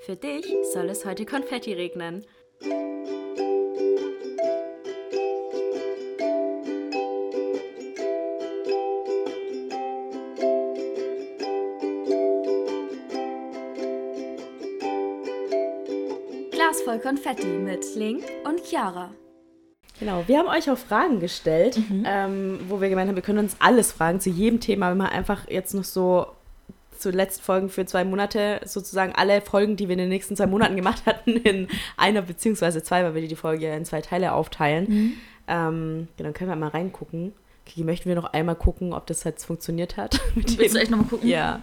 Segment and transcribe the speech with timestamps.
[0.00, 2.24] Für dich soll es heute Konfetti regnen.
[16.50, 19.10] Glas voll Konfetti mit Link und Chiara.
[19.98, 22.04] Genau, wir haben euch auch Fragen gestellt, Mhm.
[22.06, 25.08] ähm, wo wir gemeint haben, wir können uns alles fragen zu jedem Thema, wenn man
[25.08, 26.26] einfach jetzt noch so
[27.00, 30.46] zu letzten Folgen für zwei Monate sozusagen alle Folgen, die wir in den nächsten zwei
[30.46, 34.32] Monaten gemacht hatten, in einer beziehungsweise zwei, weil wir die Folge ja in zwei Teile
[34.32, 34.84] aufteilen.
[34.88, 35.12] Mhm.
[35.48, 37.32] Ähm, genau, dann können wir mal reingucken.
[37.66, 40.20] Kiki, möchten wir noch einmal gucken, ob das jetzt funktioniert hat?
[40.34, 41.28] Willst du dem- echt nochmal gucken?
[41.28, 41.60] Ja.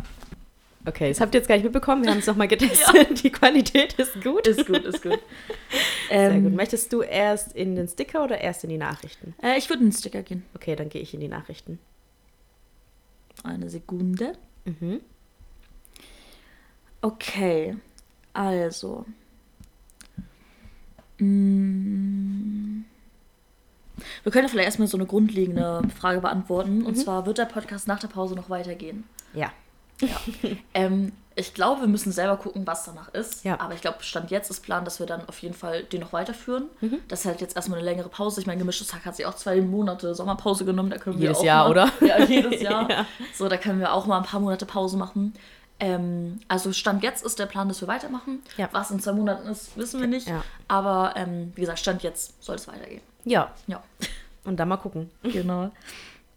[0.86, 2.04] Okay, das habt ihr jetzt gar nicht mitbekommen.
[2.06, 3.22] Wir haben es nochmal getestet.
[3.22, 4.48] Die Qualität ist gut.
[4.48, 5.20] Ist gut, ist gut.
[6.09, 6.54] Sehr Ähm, gut.
[6.54, 9.34] Möchtest du erst in den Sticker oder erst in die Nachrichten?
[9.44, 10.44] Äh, ich würde in den Sticker gehen.
[10.56, 11.78] Okay, dann gehe ich in die Nachrichten.
[13.44, 14.34] Eine Sekunde.
[14.66, 15.02] Mhm.
[17.02, 17.78] Okay,
[18.34, 19.06] also.
[21.20, 22.84] Mm.
[24.23, 26.86] Wir können ja vielleicht erstmal so eine grundlegende Frage beantworten.
[26.86, 29.04] Und zwar, wird der Podcast nach der Pause noch weitergehen?
[29.34, 29.52] Ja.
[30.73, 33.45] Ähm, ich glaube, wir müssen selber gucken, was danach ist.
[33.45, 33.59] Ja.
[33.59, 36.11] Aber ich glaube, Stand jetzt ist Plan, dass wir dann auf jeden Fall den noch
[36.11, 36.66] weiterführen.
[36.82, 37.00] Mhm.
[37.08, 38.42] Das ist halt jetzt erstmal eine längere Pause.
[38.42, 40.89] Ich meine, gemischtes Tag hat sich auch zwei Monate Sommerpause genommen.
[40.89, 41.92] Da können wir Jedes auch Jahr, mal, oder?
[42.08, 42.89] Ja, jedes Jahr.
[42.89, 43.06] Ja.
[43.36, 45.34] So, da können wir auch mal ein paar Monate Pause machen.
[45.80, 48.42] Ähm, also Stand jetzt ist der Plan, dass wir weitermachen.
[48.58, 48.67] Ja.
[48.72, 50.28] Was in zwei Monaten ist, wissen wir nicht.
[50.28, 50.44] Ja.
[50.67, 53.02] Aber ähm, wie gesagt, Stand jetzt soll es weitergehen.
[53.25, 53.53] Ja.
[53.67, 53.83] Ja,
[54.44, 55.72] Und dann mal gucken, genau.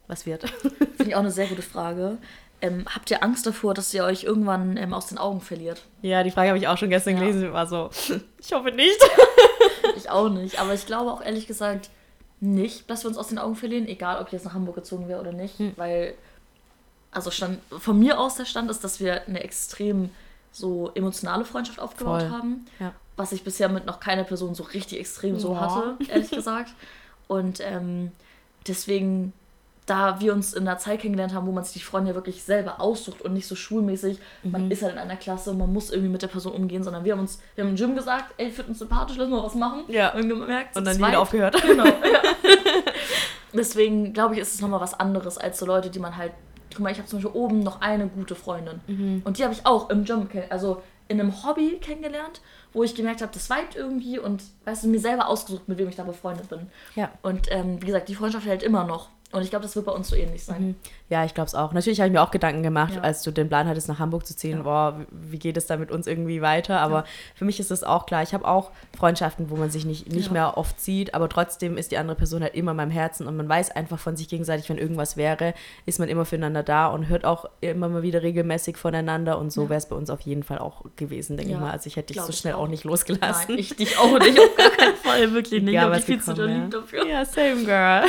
[0.08, 0.48] was wird.
[0.50, 2.18] Finde ich auch eine sehr gute Frage.
[2.62, 5.82] Ähm, habt ihr Angst davor, dass ihr euch irgendwann ähm, aus den Augen verliert?
[6.02, 7.20] Ja, die Frage habe ich auch schon gestern Ja.
[7.20, 7.52] gelesen.
[7.54, 7.88] War so,
[8.38, 8.98] ich hoffe nicht.
[9.96, 10.58] Ich auch nicht.
[10.60, 11.90] Aber ich glaube auch ehrlich gesagt
[12.40, 15.08] nicht, dass wir uns aus den Augen verlieren, egal ob ich jetzt nach Hamburg gezogen
[15.08, 15.58] wäre oder nicht.
[15.58, 15.72] Hm.
[15.76, 16.14] Weil,
[17.12, 20.10] also stand, von mir aus der Stand ist, dass wir eine extrem
[20.52, 22.30] so emotionale Freundschaft aufgebaut Voll.
[22.30, 22.66] haben.
[22.78, 22.92] Ja.
[23.16, 25.60] Was ich bisher mit noch keiner Person so richtig extrem so Ja.
[25.60, 26.72] hatte, ehrlich gesagt.
[27.28, 28.10] Und ähm,
[28.66, 29.32] deswegen,
[29.86, 32.42] da wir uns in einer Zeit kennengelernt haben, wo man sich die Freunde ja wirklich
[32.42, 34.50] selber aussucht und nicht so schulmäßig, Mhm.
[34.50, 37.04] man ist halt in einer Klasse und man muss irgendwie mit der Person umgehen, sondern
[37.04, 39.42] wir haben uns, wir haben im Gym gesagt, ey, ich finde uns sympathisch, lass mal
[39.42, 39.82] was machen.
[39.88, 40.12] Ja.
[40.14, 41.60] Und gemerkt, Und dann wieder aufgehört.
[41.62, 41.84] Genau.
[41.84, 41.92] Ja.
[43.52, 46.32] Deswegen glaube ich, ist es nochmal was anderes als so Leute, die man halt.
[46.70, 48.80] Guck mal, ich habe zum Beispiel oben noch eine gute Freundin.
[48.86, 49.22] Mhm.
[49.24, 52.40] Und die habe ich auch im Gym, also in einem Hobby kennengelernt,
[52.72, 55.88] wo ich gemerkt habe, das vibet irgendwie und weißt du, mir selber ausgesucht, mit wem
[55.88, 56.68] ich da befreundet bin.
[56.94, 57.10] Ja.
[57.22, 59.08] Und ähm, wie gesagt, die Freundschaft hält immer noch.
[59.32, 60.74] Und ich glaube, das wird bei uns so ähnlich sein.
[61.08, 61.72] Ja, ich glaube es auch.
[61.72, 63.02] Natürlich habe ich mir auch Gedanken gemacht, Ja.
[63.02, 64.58] als du den Plan hattest, nach Hamburg zu ziehen.
[64.58, 64.62] Ja.
[64.64, 66.80] Boah, wie geht es da mit uns irgendwie weiter?
[66.80, 67.04] Aber Ja.
[67.36, 68.24] für mich ist es auch klar.
[68.24, 71.92] Ich habe auch Freundschaften, wo man sich nicht, nicht mehr oft sieht, aber trotzdem ist
[71.92, 74.68] die andere Person halt immer in meinem Herzen und man weiß einfach von sich gegenseitig,
[74.68, 75.54] wenn irgendwas wäre,
[75.86, 79.68] ist man immer füreinander da und hört auch immer mal wieder regelmäßig voneinander und so
[79.68, 81.70] wäre es bei uns auf jeden Fall auch gewesen, denke ich mal.
[81.70, 82.68] Also ich hätte dich glaub so schnell auch auch.
[82.68, 83.44] nicht losgelassen.
[83.48, 85.74] Nein, ich dich auch nicht, auf gar keinen Fall, wirklich nicht.
[85.74, 87.06] Ja, dich viel zu lieb dafür.
[87.06, 87.68] Ja, same girl.
[87.68, 88.04] Ja.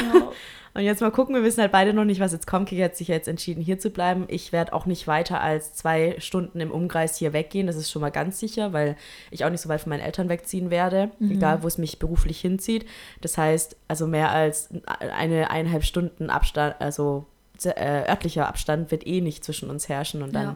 [0.73, 2.69] Und jetzt mal gucken, wir wissen halt beide noch nicht, was jetzt kommt.
[2.69, 4.25] Kiki hat sich ja jetzt entschieden, hier zu bleiben.
[4.29, 7.67] Ich werde auch nicht weiter als zwei Stunden im Umkreis hier weggehen.
[7.67, 8.95] Das ist schon mal ganz sicher, weil
[9.31, 12.39] ich auch nicht so weit von meinen Eltern wegziehen werde, egal wo es mich beruflich
[12.39, 12.85] hinzieht.
[13.19, 17.25] Das heißt, also mehr als eine eineinhalb Stunden Abstand, also
[17.63, 20.23] äh, örtlicher Abstand wird eh nicht zwischen uns herrschen.
[20.23, 20.55] Und dann Ja.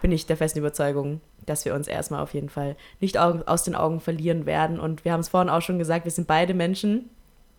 [0.00, 3.64] bin ich der festen Überzeugung, dass wir uns erstmal auf jeden Fall nicht au- aus
[3.64, 4.78] den Augen verlieren werden.
[4.80, 7.10] Und wir haben es vorhin auch schon gesagt, wir sind beide Menschen.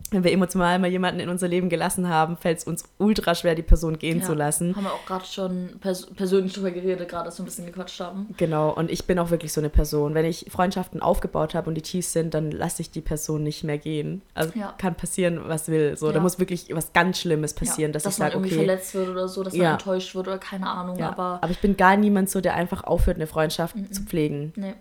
[0.09, 3.56] Wenn wir emotional mal jemanden in unser Leben gelassen haben, fällt es uns ultra schwer,
[3.56, 4.74] die Person gehen zu lassen.
[4.74, 8.00] Haben wir auch gerade schon pers persönlich drüber geredet, gerade als wir ein bisschen gequatscht
[8.00, 8.34] haben.
[8.38, 10.13] Genau, und ich bin auch wirklich so eine Person.
[10.13, 13.66] Wenn ich Freundschaften aufgebaut habe und die tief sind, dann lasse ich die Person nicht
[13.66, 14.22] mehr gehen.
[14.34, 14.74] Also Ja.
[14.78, 15.97] kann passieren, was will.
[15.97, 16.19] So, da Ja.
[16.22, 18.56] muss wirklich was ganz Schlimmes passieren, ja, dass, dass ich man sage, okay.
[18.56, 19.72] verletzt wird oder so, dass man Ja.
[19.74, 22.85] enttäuscht wird oder keine Ahnung, Ja, aber aber ich bin gar niemand so, der einfach
[22.85, 24.53] aufhört, eine Freundschaft zu pflegen.
[24.56, 24.74] nee.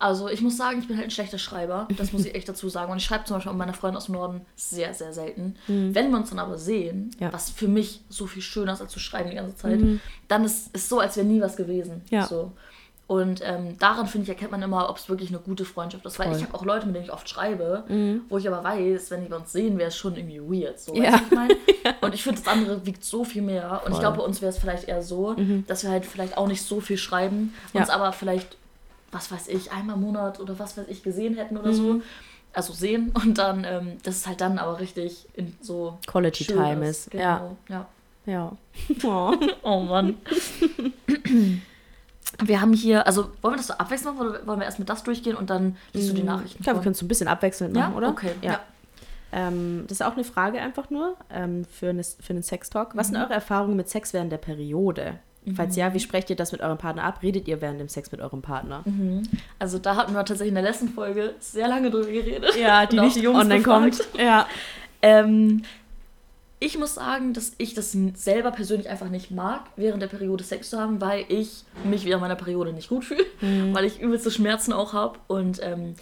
[0.00, 2.68] Also ich muss sagen, ich bin halt ein schlechter Schreiber, das muss ich echt dazu
[2.68, 2.92] sagen.
[2.92, 5.56] Und ich schreibe zum Beispiel mit meiner Freundin aus dem Norden sehr, sehr selten.
[5.66, 7.32] Wenn wir uns dann aber sehen, Ja.
[7.32, 9.80] was für mich so viel schöner ist, als zu schreiben die ganze Zeit,
[10.28, 12.02] dann ist es so, als wäre nie was gewesen.
[12.10, 12.26] Ja.
[12.26, 12.52] So.
[13.08, 16.18] Und ähm, daran, finde ich, erkennt man immer, ob es wirklich eine gute Freundschaft ist.
[16.18, 16.36] Weil Voll.
[16.36, 17.84] ich habe auch Leute, mit denen ich oft schreibe,
[18.28, 20.78] wo ich aber weiß, wenn die wir uns sehen, wäre es schon irgendwie weird.
[20.78, 21.16] So, Ja.
[21.16, 21.56] ich meine?
[22.02, 23.70] Und ich finde, das andere wiegt so viel mehr.
[23.70, 23.92] Und ich Voll.
[23.94, 24.00] Mhm.
[24.00, 25.34] glaube, bei uns wäre es vielleicht eher so,
[25.66, 28.57] dass wir halt vielleicht auch nicht so viel schreiben, uns aber vielleicht,
[29.12, 31.94] was weiß ich, einmal im Monat oder was weiß ich, gesehen hätten oder so.
[31.94, 32.02] Mhm.
[32.52, 36.88] Also sehen und dann, ähm, das ist halt dann aber richtig in so Quality Time
[36.88, 37.12] ist.
[37.14, 37.38] Ja.
[37.38, 37.86] Genau, ja.
[38.26, 38.52] Ja.
[39.04, 39.34] Oh.
[39.62, 40.16] Oh Mann.
[42.44, 44.88] Wir haben hier, also wollen wir das so abwechseln machen oder wollen wir erst mit
[44.88, 46.58] das durchgehen und dann liest du die Nachrichten?
[46.58, 47.84] Ich glaube, wir können es so ein bisschen abwechselnd ja?
[47.88, 48.08] machen, oder?
[48.10, 48.52] Okay, Ja.
[48.52, 48.60] ja.
[49.32, 52.90] Ähm, das ist auch eine Frage einfach nur ähm, für, eine, für einen Sextalk.
[52.96, 53.14] Was Mhm.
[53.14, 55.18] sind eure Erfahrungen mit Sex während der Periode?
[55.54, 57.20] Falls ja, wie sprecht ihr das mit eurem Partner ab?
[57.22, 58.84] Redet ihr während dem Sex mit eurem Partner?
[59.58, 62.56] Also da hatten wir tatsächlich in der letzten Folge sehr lange drüber geredet.
[62.60, 63.98] Ja, die Und auch nicht online befragt.
[64.12, 64.20] kommt.
[64.20, 64.46] Ja.
[65.02, 65.62] Ähm,
[66.60, 70.70] ich muss sagen, dass ich das selber persönlich einfach nicht mag, während der Periode Sex
[70.70, 73.74] zu haben, weil ich mich während meiner Periode nicht gut fühle, Mhm.
[73.74, 75.94] weil ich übelste Schmerzen auch habe und ähm,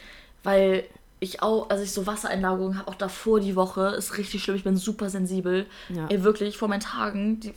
[0.42, 0.84] weil
[1.20, 4.64] ich auch, also ich so Wassereinlagerungen habe, auch davor die Woche, ist richtig schlimm, ich
[4.64, 5.66] bin super sensibel.
[5.90, 6.06] Ja.
[6.08, 7.52] Ey, wirklich, vor meinen Tagen, die,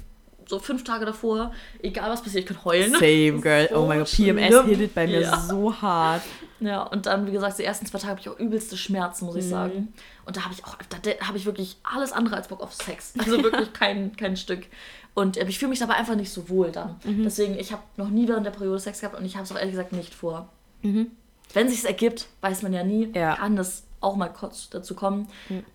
[0.49, 1.51] so fünf Tage davor,
[1.81, 2.91] egal was passiert, ich kann heulen.
[2.93, 3.69] Same, girl.
[3.71, 5.37] Oh So mein Gott, PMS hittet bei mir Ja.
[5.39, 6.23] so hart.
[6.59, 9.35] Ja, und dann, wie gesagt, die ersten zwei Tage habe ich auch übelste Schmerzen, muss
[9.37, 9.49] ich Mhm.
[9.49, 9.93] sagen.
[10.25, 13.13] Und da habe ich auch, da, habe ich wirklich alles andere als Bock auf Sex.
[13.19, 14.65] Also wirklich kein, kein Stück.
[15.13, 16.95] Und äh, ich fühle mich dabei einfach nicht so wohl dann.
[17.05, 17.23] Mhm.
[17.23, 19.55] Deswegen, ich habe noch nie während der Periode Sex gehabt und ich habe es auch
[19.57, 20.49] ehrlich gesagt nicht vor.
[20.81, 21.11] Mhm.
[21.53, 23.35] Wenn sich ergibt, weiß man ja nie, Ja.
[23.35, 25.27] kann es auch mal kurz dazu kommen.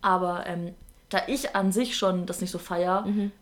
[0.03, 0.75] Aber ähm,
[1.09, 3.32] da ich an sich schon das nicht so feier, Mhm.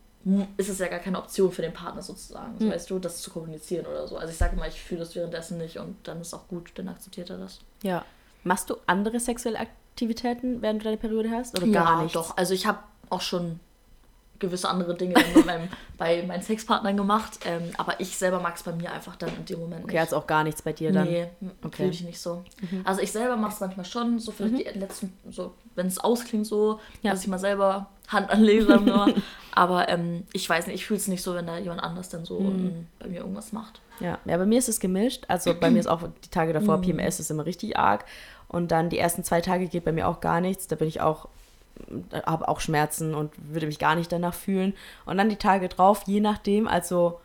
[0.57, 3.29] Ist es ja gar keine Option für den Partner sozusagen, so, weißt du, das zu
[3.31, 4.15] kommunizieren oder so.
[4.17, 6.87] Also ich sage immer, ich fühle das währenddessen nicht und dann ist auch gut, dann
[6.87, 7.59] akzeptiert er das.
[7.83, 8.05] Ja.
[8.45, 11.57] Machst du andere sexuelle Aktivitäten, während du deine Periode hast?
[11.57, 12.15] Oder gar ja, nicht?
[12.15, 12.37] doch.
[12.37, 12.79] Also ich habe
[13.09, 13.59] auch schon
[14.39, 18.63] gewisse andere Dinge bei, meinem, bei meinen Sexpartnern gemacht, ähm, aber ich selber mag es
[18.63, 20.01] bei mir einfach dann in dem Moment Okay, nicht.
[20.01, 21.07] also auch gar nichts bei dir dann.
[21.07, 21.27] Nee,
[21.63, 21.75] Okay.
[21.83, 22.43] fühle ich nicht so.
[22.83, 26.45] Also ich selber mache es manchmal schon, so vielleicht die letzten, so wenn es ausklingt
[26.47, 27.11] so, Ja.
[27.11, 29.13] dass ich mal selber Hand anlege, sagen wir mal.
[29.55, 32.25] Aber ähm, ich weiß nicht, ich fühle es nicht so, wenn da jemand anders dann
[32.25, 33.81] so ähm, bei mir irgendwas macht.
[33.99, 34.17] Ja.
[34.25, 35.25] ja, bei mir ist es gemischt.
[35.27, 38.05] Also bei mir ist auch die Tage davor, PMS ist immer richtig arg.
[38.47, 40.67] Und dann die ersten zwei Tage geht bei mir auch gar nichts.
[40.67, 41.27] Da bin ich auch,
[42.25, 44.73] habe auch Schmerzen und würde mich gar nicht danach fühlen.
[45.05, 47.19] Und dann die Tage drauf, je nachdem, also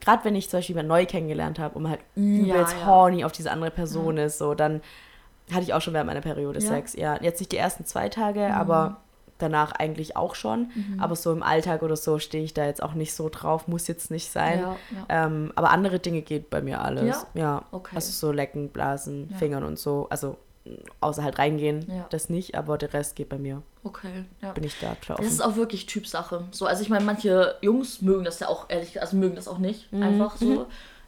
[0.00, 2.22] gerade wenn ich zum Beispiel jemanden neu kennengelernt habe und man halt Ja,
[2.56, 2.86] übelst ja.
[2.86, 4.80] horny auf diese andere Person ist, so dann
[5.52, 6.68] hatte ich auch schon während meiner Periode Ja.
[6.68, 6.94] Sex.
[6.94, 8.98] Ja, jetzt nicht die ersten zwei Tage, aber
[9.38, 10.70] danach eigentlich auch schon.
[10.98, 13.86] Aber so im Alltag oder so stehe ich da jetzt auch nicht so drauf, muss
[13.88, 14.60] jetzt nicht sein.
[14.60, 14.76] Ja,
[15.08, 15.26] ja.
[15.26, 17.24] Ähm, aber andere Dinge geht bei mir alles.
[17.34, 17.40] Ja?
[17.40, 17.62] Ja.
[17.70, 17.94] Okay.
[17.96, 19.30] Also so lecken, blasen.
[19.38, 20.06] Fingern und so.
[20.10, 20.36] Also
[21.00, 23.62] außer halt reingehen, das nicht, aber der Rest geht bei mir.
[23.84, 24.52] Okay, ja.
[24.52, 25.26] Bin ich da total Das offen.
[25.26, 26.44] ist auch wirklich Typsache.
[26.50, 29.56] So, also ich meine, manche Jungs mögen das ja auch ehrlich, also mögen das auch
[29.56, 30.02] nicht, Mhm.
[30.02, 30.66] einfach so.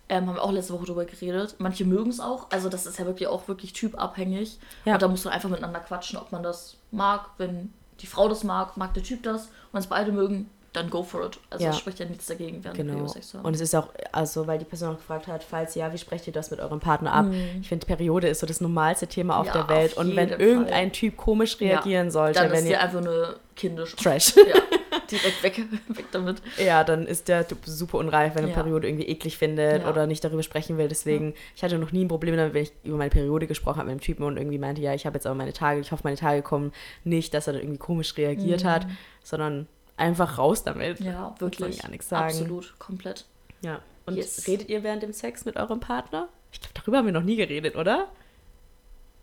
[0.08, 1.56] Ähm, haben wir auch letzte Woche drüber geredet.
[1.58, 2.46] Manche mögen es auch.
[2.50, 4.58] Also das ist ja wirklich auch wirklich typabhängig.
[4.86, 4.94] Ja.
[4.94, 7.26] Und da muss man einfach miteinander quatschen, ob man das mag.
[7.38, 9.50] Wenn die Frau das mag, mag der Typ das.
[9.72, 11.38] Und es beide mögen, dann go for it.
[11.50, 11.70] Also Ja.
[11.70, 13.12] es spricht ja nichts dagegen, während Genau.
[13.12, 13.44] Haben.
[13.44, 16.26] Und es ist auch, also weil die Person auch gefragt hat, falls ja, wie sprecht
[16.28, 17.26] ihr das mit eurem Partner ab?
[17.26, 17.58] Mhm.
[17.60, 19.92] Ich finde, Periode ist so das normalste Thema auf Ja, der Welt.
[19.92, 20.90] auf Und wenn jeden irgendein Fall.
[20.92, 23.96] Typ komisch reagieren Ja, sollte, dann wenn ist ihr einfach nur kindisch.
[23.96, 24.34] Trash.
[24.36, 24.42] Ja,
[25.10, 25.58] direkt weg,
[25.88, 26.40] weg damit.
[26.56, 28.54] Ja, dann ist der super unreif, wenn er.
[28.54, 30.86] Periode irgendwie eklig findet oder nicht darüber sprechen will.
[30.86, 33.86] Deswegen, ich hatte noch nie ein Problem damit, wenn ich über meine Periode gesprochen habe
[33.86, 36.02] mit einem Typen und irgendwie meinte, ja, ich habe jetzt aber meine Tage, ich hoffe,
[36.04, 36.72] meine Tage kommen
[37.02, 38.86] nicht, dass er dann irgendwie komisch reagiert hat,
[39.24, 39.66] sondern
[40.00, 41.00] einfach raus damit.
[41.00, 41.76] Ja, wirklich.
[41.76, 42.28] man gar nichts sagen.
[42.28, 43.26] Absolut, komplett.
[43.60, 43.80] Ja.
[44.06, 44.46] Und Yes.
[44.48, 46.28] redet ihr während dem Sex mit eurem Partner?
[46.52, 48.08] Ich glaube, darüber haben wir noch nie geredet, oder?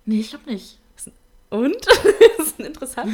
[0.05, 0.79] Nee, ich glaube nicht.
[1.49, 1.85] Und?
[2.37, 3.11] das ist interessant.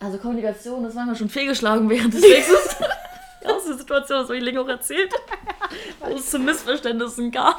[0.00, 2.76] Also Kommunikation ist manchmal schon fehlgeschlagen während des Sexes.
[3.44, 5.12] Aus der Situation, das habe ich Ling auch erzählt,
[6.00, 7.54] wo es zu Missverständnissen kam.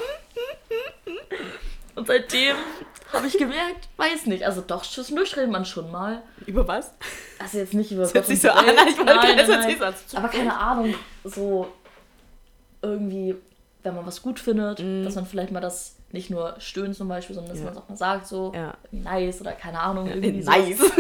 [1.96, 2.56] Und seitdem
[3.14, 6.22] habe ich gemerkt, weiß nicht, also doch, zwischendurch redet man schon mal.
[6.46, 6.92] Über was?
[7.40, 9.76] Also jetzt nicht über Das hört sich so an, als wollte nein, nein, nein.
[9.80, 11.68] was- Aber keine Ahnung, so
[12.82, 13.36] irgendwie,
[13.84, 17.36] wenn man was gut findet, dass man vielleicht mal das nicht nur stöhnt zum Beispiel,
[17.36, 17.66] sondern dass Mm.
[17.68, 17.72] Ja.
[17.72, 18.74] man es auch mal sagt, so Ja.
[18.92, 20.08] nice oder keine Ahnung.
[20.08, 20.80] irgendwie Nice.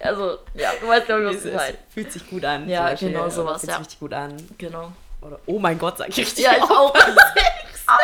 [0.00, 1.78] Also, ja, du weißt, glaube ich, was Es, ich meine.
[1.88, 2.68] fühlt sich gut an.
[2.68, 3.78] Ja, genau sowas, Fühlt ja.
[3.78, 4.36] sich richtig gut an.
[4.58, 4.92] Genau.
[5.22, 6.44] Oder, oh mein Gott, sag ich richtig.
[6.44, 6.94] Ja, ich auch.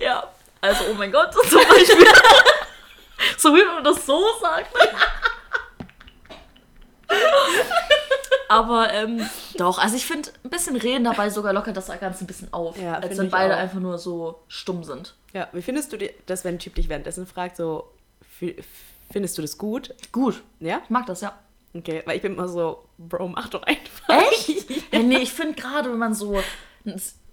[0.00, 0.24] ja,
[0.60, 2.06] also, oh mein Gott, zum Beispiel.
[3.38, 4.70] so wie man das so sagt.
[8.48, 12.26] Aber ähm, doch, also ich finde, ein bisschen reden dabei sogar lockert das Ganze ein
[12.28, 12.78] bisschen auf.
[12.80, 13.58] Ja, als wenn beide auch.
[13.58, 15.14] einfach nur so stumm sind.
[15.32, 17.90] Ja, wie findest du das, wenn ein Typ dich währenddessen fragt, so,
[18.38, 18.56] fi-
[19.10, 19.94] findest du das gut?
[20.12, 20.42] Gut.
[20.60, 20.80] Ja?
[20.84, 21.36] Ich mag das, ja.
[21.74, 24.08] Okay, weil ich bin immer so, Bro, mach doch einfach.
[24.30, 24.70] Echt?
[24.92, 26.40] ja, nee, ich finde gerade, wenn man so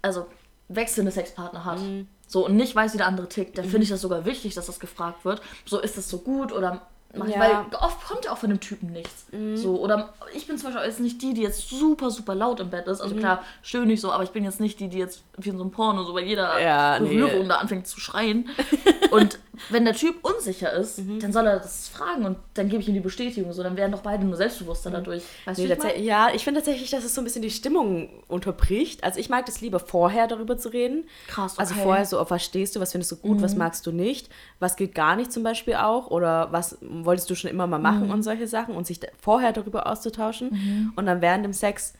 [0.01, 0.27] also
[0.67, 2.07] wechselnde Sexpartner hat, Mhm.
[2.27, 4.65] So und nicht weiß, wie der andere tickt, dann finde ich das sogar wichtig, dass
[4.65, 5.41] das gefragt wird.
[5.65, 6.81] So, ist das so gut oder
[7.15, 7.39] mach ich, Ja.
[7.41, 9.27] weil oft kommt ja auch von dem Typen nichts.
[9.31, 9.55] Mhm.
[9.55, 12.69] So, oder ich bin zum Beispiel jetzt nicht die, die jetzt super, super laut im
[12.71, 12.99] Bett ist.
[12.99, 13.03] Mhm.
[13.03, 15.57] Also klar, stöhne ich so, aber ich bin jetzt nicht die, die jetzt wie in
[15.57, 17.09] so einem Porno so bei jeder Ja, nee.
[17.15, 18.49] Berührung da anfängt zu schreien.
[19.11, 19.37] und
[19.69, 22.95] wenn der Typ unsicher ist, dann soll er das fragen und dann gebe ich ihm
[22.95, 23.53] die Bestätigung.
[23.53, 25.23] So, dann werden doch beide nur selbstbewusster dadurch.
[25.45, 29.03] Weißt Nee, ich ja, ich finde tatsächlich, dass es so ein bisschen die Stimmung unterbricht.
[29.03, 31.03] Also ich mag das lieber vorher darüber zu reden.
[31.27, 31.81] Krass, Also okay.
[31.81, 31.83] Mhm.
[31.83, 34.29] vorher so, auf was stehst du, was findest du gut, was magst du nicht,
[34.59, 38.05] was geht gar nicht zum Beispiel auch oder was wolltest du schon immer mal machen
[38.07, 38.11] Mhm.
[38.11, 40.91] und solche Sachen und sich vorher darüber auszutauschen.
[40.95, 41.93] Und dann während dem Sex,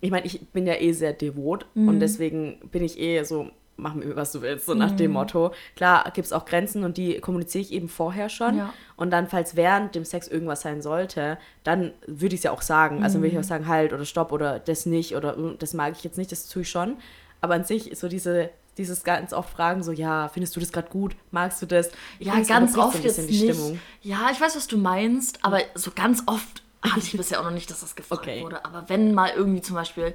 [0.00, 1.88] ich meine, ich bin ja eh sehr devot Mhm.
[1.88, 4.96] und deswegen bin ich eh so, mach mir, was du willst, so nach Mhm.
[4.96, 5.52] dem Motto.
[5.76, 8.56] Klar gibt es auch Grenzen und die kommuniziere ich eben vorher schon.
[8.56, 8.72] Ja.
[8.96, 12.62] Und dann, falls während dem Sex irgendwas sein sollte, dann würde ich es ja auch
[12.62, 13.02] sagen.
[13.02, 13.22] Also Mhm.
[13.22, 16.04] würde ich auch sagen, halt oder stopp oder das nicht oder "Mm, das mag ich
[16.04, 16.96] jetzt nicht, das tue ich schon.
[17.42, 20.72] Aber an sich ist so diese, dieses ganz oft Fragen, so, ja, findest du das
[20.72, 21.14] gerade gut?
[21.30, 21.90] Magst du das?
[22.18, 23.58] Ich Ja, ganz oft jetzt nicht.
[24.02, 27.50] Ja, ich weiß, was du meinst, aber so ganz oft hatte ich bisher auch noch
[27.52, 28.42] nicht, dass das gefragt Okay.
[28.42, 28.64] wurde.
[28.64, 30.14] Aber wenn mal irgendwie zum Beispiel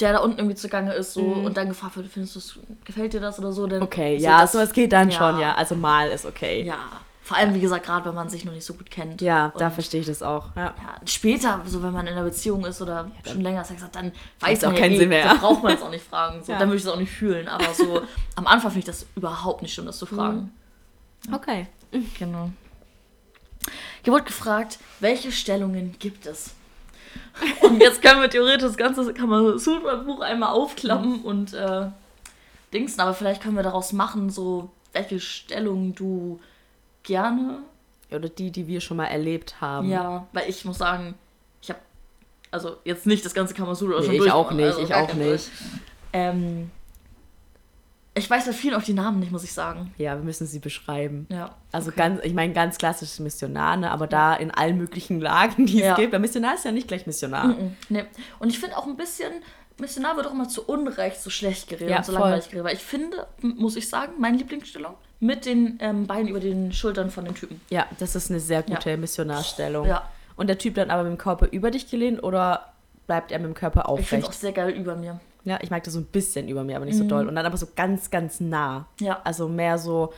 [0.00, 2.40] der da unten irgendwie zugange ist so und dann gefragt wird, findest du
[2.84, 3.84] gefällt dir das oder so, dann Mhm.
[3.84, 5.16] Okay, so ja, das- sowas geht dann ja.
[5.16, 5.54] schon, ja.
[5.54, 6.60] Also mal ist okay.
[6.62, 6.78] Ja, Ja,
[7.22, 9.20] vor allem wie gesagt, gerade wenn man sich noch nicht so gut kennt.
[9.22, 10.54] da Und- verstehe ich das auch.
[10.54, 10.66] Ja.
[10.66, 10.74] ja,
[11.06, 14.62] später, so wenn man in einer Beziehung ist oder schon länger Sex hat, dann weiß
[14.64, 15.24] auch man ja, keinen eh, Sinn mehr.
[15.24, 16.42] da braucht man es auch nicht fragen.
[16.44, 16.52] So.
[16.52, 16.58] Ja.
[16.58, 17.48] Dann würde ich es auch nicht fühlen.
[17.48, 18.02] Aber so
[18.36, 20.52] am Anfang finde ich das überhaupt nicht schlimm, das zu fragen.
[21.32, 21.66] Okay.
[22.18, 22.50] Genau.
[24.04, 26.50] Hier wurde gefragt, welche Stellungen gibt es?
[27.62, 31.86] Und jetzt können wir theoretisch das ganze Kamasutra-Buch einmal aufklappen und äh,
[32.72, 36.40] dingsen, aber vielleicht können wir daraus machen, so welche Stellung du
[37.02, 37.58] gerne.
[38.10, 39.90] Oder die, die wir schon mal erlebt haben.
[39.90, 41.14] Ja, weil ich muss sagen,
[41.60, 41.80] ich habe
[42.50, 45.12] also jetzt nicht das ganze Kamasutra schon Nee, ich durch, auch nicht, also ich auch
[45.14, 45.50] nicht.
[46.12, 46.70] Ähm,
[48.16, 49.92] ich weiß bei vielen auch die Namen nicht, muss ich sagen.
[49.98, 51.26] Ja, wir müssen sie beschreiben.
[51.30, 51.54] Ja.
[51.72, 53.90] Also ganz, ich meine ganz klassisches Missionar, ne?
[53.90, 55.92] aber da in allen möglichen Lagen, die Ja.
[55.92, 56.12] es gibt.
[56.12, 57.48] Weil Missionar ist ja nicht gleich Missionar.
[57.48, 57.76] Mhm.
[57.88, 58.04] Nee.
[58.38, 59.30] Und ich finde auch ein bisschen,
[59.78, 62.22] Missionar wird auch immer zu Unrecht so schlecht geredet Ja, und so voll.
[62.22, 62.64] langweilig geredet.
[62.64, 67.10] Weil ich finde, muss ich sagen, meine Lieblingsstellung mit den ähm, Beinen über den Schultern
[67.10, 67.60] von den Typen.
[67.70, 69.86] Ja, das ist eine sehr gute Missionarstellung.
[69.86, 70.08] Ja.
[70.36, 72.72] Und der Typ dann aber mit dem Körper über dich gelehnt oder
[73.06, 74.40] bleibt er mit dem Körper Ich finde auch aufrecht?
[74.40, 75.20] sehr geil über mir.
[75.46, 77.26] Ja, ich mag das so ein bisschen über mir, aber nicht so doll.
[77.28, 78.80] Und dann aber so ganz, ganz nah.
[79.00, 79.06] Mhm.
[79.06, 79.20] Ja.
[79.24, 80.12] Also mehr so,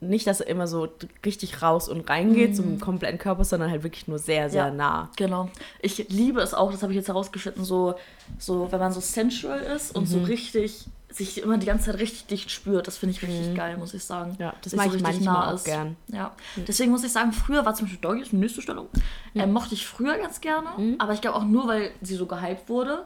[0.00, 0.88] nicht, dass er immer so
[1.26, 2.54] richtig raus und reingeht Mhm.
[2.54, 4.70] zum kompletten Körper, sondern halt wirklich nur sehr, sehr Ja.
[4.72, 5.10] nah.
[5.16, 5.48] Genau.
[5.80, 7.94] Ich liebe es auch, das habe ich jetzt herausgeschnitten, so,
[8.38, 10.06] so, wenn man so sensual ist und Mhm.
[10.06, 12.86] so richtig, sich immer die ganze Zeit richtig dicht spürt.
[12.86, 14.30] Das finde ich richtig geil, muss ich sagen.
[14.30, 14.36] Mhm.
[14.38, 15.96] Ja, das Sich mag ich manchmal auch gern.
[16.08, 16.14] Mhm.
[16.16, 16.32] Ja.
[16.66, 18.86] Deswegen muss ich sagen, früher war zum Beispiel Doggy, ist die nächste Stellung,
[19.34, 20.94] äh, mochte ich früher ganz gerne, Mhm.
[20.98, 23.04] aber ich glaube auch nur, weil sie so gehypt wurde.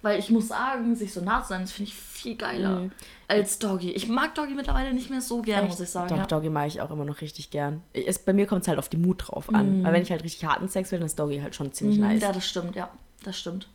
[0.00, 2.88] Weil ich muss sagen, sich so nah zu sein, das finde ich viel geiler
[3.26, 3.90] als Doggy.
[3.90, 6.08] Ich mag Doggy mittlerweile nicht mehr so gerne, muss ich sagen.
[6.08, 6.26] Doch, ja.
[6.26, 7.82] Doggy mag ich auch immer noch richtig gern.
[7.92, 9.82] Es, bei mir kommt es halt auf die Mut drauf an.
[9.84, 12.04] Weil wenn ich halt richtig harten Sex will, dann ist Doggy halt schon ziemlich Mhm,
[12.06, 12.22] nice.
[12.22, 12.90] Ja, das stimmt, ja.
[13.24, 13.68] Das stimmt.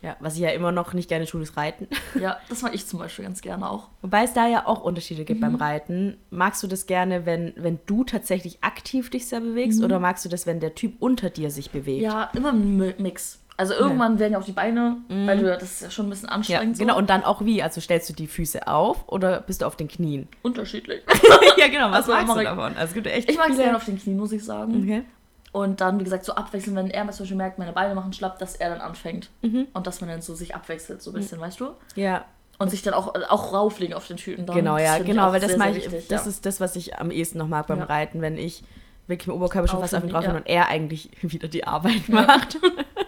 [0.00, 1.86] Ja, was ich ja immer noch nicht gerne tue, ist Reiten.
[2.20, 3.88] Ja, das mag ich zum Beispiel ganz gerne auch.
[4.00, 5.42] Wobei es da ja auch Unterschiede gibt Mhm.
[5.42, 6.16] beim Reiten.
[6.30, 9.80] Magst du das gerne, wenn, wenn du tatsächlich aktiv dich sehr bewegst?
[9.82, 11.98] Oder magst du das, wenn der Typ unter dir sich bewegt?
[12.00, 12.04] Mhm.
[12.04, 13.38] Ja, immer ein Mi- Mix.
[13.56, 16.28] Also irgendwann werden ja auch die Beine, weil du, das ist ja schon ein bisschen
[16.28, 16.78] Ja, anstrengend.
[16.78, 16.94] genau.
[16.94, 16.98] So.
[16.98, 17.62] Und dann auch wie?
[17.62, 20.26] Also stellst du die Füße auf oder bist du auf den Knien?
[20.42, 21.02] Unterschiedlich.
[21.58, 21.90] ja, genau.
[21.90, 22.72] Was Also magst du ich- davon?
[22.76, 24.82] Also es gibt echt Ich mag es viele- gerne auf den Knien, muss ich sagen.
[24.82, 25.04] Okay.
[25.52, 28.38] Und dann, wie gesagt, so abwechseln, wenn er zum Beispiel merkt, meine Beine machen schlapp,
[28.38, 29.28] dass er dann anfängt.
[29.42, 29.66] Mhm.
[29.74, 31.72] Und dass man dann so sich abwechselt, so ein bisschen, weißt du?
[31.94, 32.24] Ja,
[32.58, 34.46] Und sich dann auch, auch rauflegen auf den Tüten.
[34.46, 34.56] Dann.
[34.56, 35.30] genau, ja, genau.
[35.30, 36.30] Weil das sehr, sehr ich, wichtig, das ja.
[36.30, 37.84] ist das, was ich am ehesten noch mag beim Ja.
[37.84, 38.64] Reiten, wenn ich
[39.08, 40.38] wirklich dem Oberkörper schon Auf fast auf ihn ihn, drauf bin ja.
[40.38, 42.58] und er eigentlich wieder die Arbeit macht.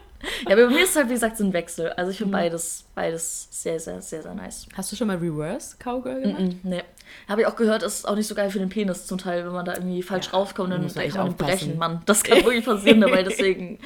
[0.46, 1.90] Ja, aber bei mir ist es halt, wie gesagt, so ein Wechsel.
[1.90, 2.10] Also Mhm.
[2.12, 4.66] ich finde beides, beides sehr, sehr, sehr, sehr nice.
[4.74, 6.40] Hast du schon mal Reverse Cowgirl gemacht?
[6.40, 6.82] Mhm, nee.
[7.28, 9.52] Habe ich auch gehört, ist auch nicht so geil für den Penis zum Teil, wenn
[9.52, 11.58] man da irgendwie falsch raufkommt, dann, muss man echt ihn aufpassen.
[11.58, 12.02] brechen, Mann.
[12.06, 13.78] Das kann wirklich passieren dabei, deswegen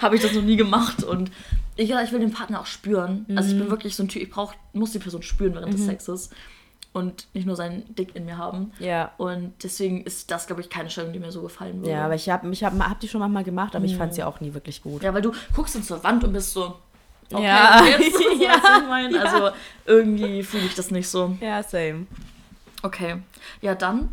[0.00, 1.02] habe ich das noch nie gemacht.
[1.02, 1.30] Und
[1.76, 3.26] ich, ja, ich will den Partner auch spüren.
[3.34, 3.54] Also Mhm.
[3.56, 6.30] ich bin wirklich so ein Typ, ich brauch, muss die Person spüren während des Sexes
[6.96, 8.72] und nicht nur seinen Dick in mir haben.
[8.78, 9.12] Ja.
[9.18, 11.90] Und deswegen ist das, glaube ich, keine Stellung, die mir so gefallen würde.
[11.90, 14.24] Ja, aber ich habe ich hab, hab die schon manchmal gemacht, aber ich fand sie
[14.24, 15.02] auch nie wirklich gut.
[15.02, 16.74] Ja, weil du guckst dann zur Wand und bist so.
[17.32, 17.84] Okay, Ja.
[17.84, 18.54] jetzt, Ja.
[18.80, 19.20] ich meine?
[19.20, 19.50] Also
[19.84, 21.36] irgendwie fühle ich das nicht so.
[21.40, 22.06] Ja, same.
[22.82, 23.16] Okay.
[23.60, 24.10] Ja, dann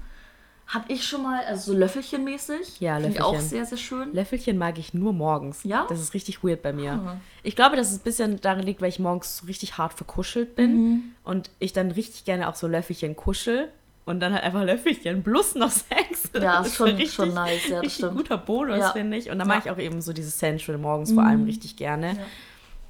[0.67, 2.79] habe ich schon mal, also so Löffelchenmäßig.
[2.79, 3.49] Ja, Finde ich auch Löffelchen.
[3.49, 4.13] sehr, sehr schön.
[4.13, 5.63] Löffelchen mag ich nur morgens.
[5.63, 5.85] Ja?
[5.89, 6.93] Das ist richtig weird bei mir.
[6.93, 7.17] Ah.
[7.43, 10.55] Ich glaube, dass es ein bisschen darin liegt, weil ich morgens so richtig hart verkuschelt
[10.55, 11.03] bin Mhm.
[11.23, 13.69] und ich dann richtig gerne auch so Löffelchen kuschel
[14.05, 16.29] und dann halt einfach Löffelchen plus noch Sex.
[16.33, 18.17] Ja, Das ist schon, richtig- schon nice, ja, das richtig stimmt.
[18.17, 18.91] guter Bonus, Ja.
[18.91, 19.29] finde ich.
[19.29, 19.55] Und dann Ja.
[19.55, 22.17] mag ich auch eben so dieses Sensual morgens vor allem richtig gerne.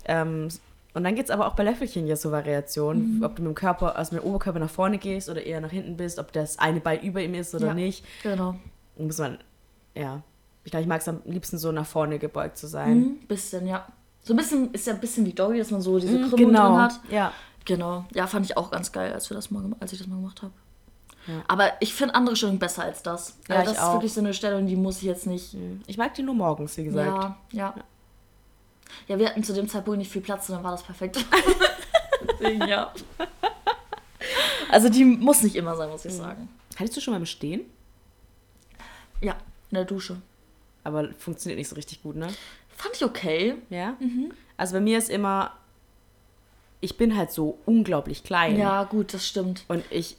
[0.05, 0.47] Ähm,
[0.93, 3.23] und dann gibt es aber auch bei Löffelchen ja so Variationen, Mhm.
[3.23, 5.71] ob du mit dem Körper, also mit dem Oberkörper nach vorne gehst oder eher nach
[5.71, 7.73] hinten bist, ob das eine Bein über ihm ist oder Ja.
[7.73, 8.05] nicht.
[8.23, 8.55] Genau.
[8.97, 9.37] Muss man,
[9.95, 10.21] ja.
[10.65, 12.97] Ich glaube, ich mag es am liebsten so nach vorne gebeugt zu sein.
[12.99, 13.85] Mhm, bisschen, ja.
[14.23, 16.47] So ein bisschen, ist ja ein bisschen wie Doggy, dass man so diese Mhm, Krümmung
[16.47, 16.69] genau.
[16.69, 16.99] drin hat.
[17.09, 17.33] Ja.
[17.65, 18.05] Genau.
[18.13, 20.41] Ja, fand ich auch ganz geil, als, wir das mal, als ich das mal gemacht
[20.41, 20.53] habe.
[21.27, 21.41] Ja.
[21.47, 23.37] Aber ich finde andere Stellungen besser als das.
[23.47, 23.93] Ja, Ja, das ist auch.
[23.93, 25.55] wirklich so eine Stellung, die muss ich jetzt nicht.
[25.87, 27.07] Ich mag die nur morgens, wie gesagt.
[27.07, 27.73] Ja, ja.
[27.77, 27.83] Ja,
[29.07, 31.17] wir hatten zu dem Zeitpunkt nicht viel Platz und dann war das perfekt.
[32.39, 32.93] Deswegen, ja.
[34.71, 36.49] Also die muss nicht immer sein, muss ich sagen.
[36.77, 37.61] Hattest du schon mal im Stehen?
[39.21, 39.35] Ja,
[39.69, 40.17] in der Dusche.
[40.83, 42.27] Aber funktioniert nicht so richtig gut, ne?
[42.75, 43.55] Fand ich okay.
[43.69, 43.97] Ja.
[44.57, 45.51] Also bei mir ist immer,
[46.81, 48.57] ich bin halt so unglaublich klein.
[48.57, 49.63] Ja, gut, das stimmt.
[49.67, 50.17] Und ich,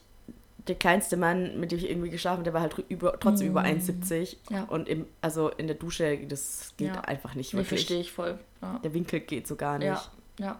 [0.67, 3.61] der kleinste Mann, mit dem ich irgendwie geschlafen habe, der war halt über, trotzdem über
[3.63, 4.37] 1,70.
[4.49, 4.63] Ja.
[4.63, 7.01] Und im, also in der Dusche, das geht Ja.
[7.01, 7.81] einfach nicht Nee, wirklich.
[7.81, 8.39] verstehe ich voll.
[8.61, 8.79] Ja.
[8.83, 9.87] Der Winkel geht so gar nicht.
[9.87, 10.03] Ja,
[10.39, 10.59] ja.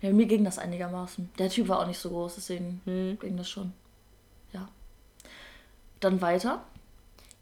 [0.00, 1.30] Ja, mir ging das einigermaßen.
[1.38, 3.18] Der Typ war auch nicht so groß, deswegen Hm.
[3.20, 3.72] ging das schon.
[4.52, 4.68] Ja.
[6.00, 6.62] Dann weiter.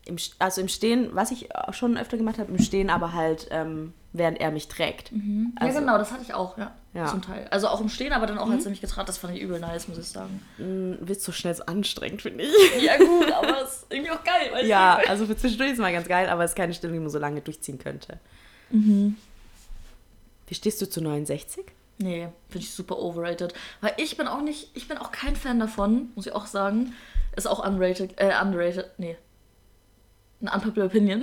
[0.07, 3.49] Im, also im Stehen, was ich auch schon öfter gemacht habe, im Stehen, aber halt,
[3.51, 5.13] ähm, während er mich trägt.
[5.57, 6.73] Also- ja, genau, das hatte ich auch, ja.
[6.93, 7.07] Ja.
[7.07, 7.47] Zum Teil.
[7.53, 9.41] Also auch im Stehen, aber dann auch, als er mich getragen hat, das fand ich
[9.43, 10.43] übel nice, muss ich sagen.
[10.59, 12.51] Mm, Wird so schnell so anstrengend, finde ich.
[12.83, 15.81] Ja, gut, aber es ist irgendwie auch geil, weißt ja, also für zwischendurch ist es
[15.81, 18.19] mal ganz geil, aber es ist keine Stellung, die man so lange durchziehen könnte.
[18.71, 19.17] Mhm.
[20.49, 21.65] Wie stehst du zu 69?
[21.99, 23.55] Nee, finde ich super overrated.
[23.81, 26.95] Weil ich bin auch nicht, ich bin auch kein Fan davon, muss ich auch sagen.
[27.37, 29.17] Ist auch unrated, äh, underrated, nee.
[30.41, 31.23] Eine unpopular opinion.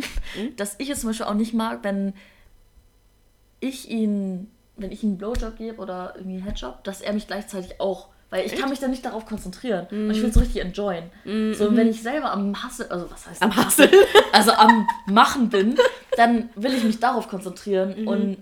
[0.56, 2.14] Dass ich es zum Beispiel auch nicht mag, wenn
[3.60, 7.28] ich ihn, wenn ich ihm einen Blowjob gebe oder irgendwie einen Headjob, dass er mich
[7.28, 9.88] gleichzeitig auch, weil ich kann mich dann nicht darauf konzentrieren.
[9.90, 11.06] Und ich will es so richtig enjoyen.
[11.26, 13.90] So, und wenn ich selber am Hassel, also was heißt Am Hassel?
[14.34, 15.78] Also am Machen bin,
[16.18, 18.06] dann will ich mich darauf konzentrieren.
[18.08, 18.38] Und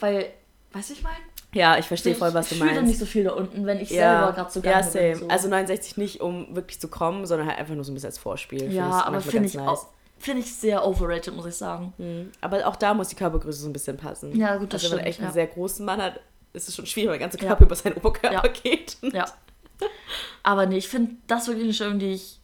[0.00, 0.26] weil,
[0.72, 1.16] weißt du, ich meine?
[1.54, 3.00] Ja, ich verstehe voll, was du ich fühle dann nicht meinst.
[3.00, 5.10] so viel da unten, wenn ich Ja, selber gerade so ja, geil same.
[5.12, 5.18] bin.
[5.20, 5.28] So.
[5.28, 8.18] Also 69 nicht, um wirklich zu kommen, sondern halt einfach nur so ein bisschen als
[8.18, 8.70] Vorspiel.
[8.70, 9.66] Ja, aber finde ich nice.
[9.66, 9.86] auch,
[10.18, 11.92] finde ich sehr overrated, muss ich sagen.
[11.98, 12.30] Mhm.
[12.40, 14.34] Aber auch da muss die Körpergröße so ein bisschen passen.
[14.36, 15.32] Ja, gut, das also, wenn stimmt, echt einen ja.
[15.34, 16.20] sehr großen Mann hat,
[16.52, 17.48] ist es schon schwierig, weil der ganze Ja.
[17.48, 18.52] Körper über seinen Oberkörper Ja.
[18.52, 18.96] geht.
[19.02, 19.26] Ja.
[20.42, 22.40] Aber nee, ich finde das wirklich eine Stellung, die ich.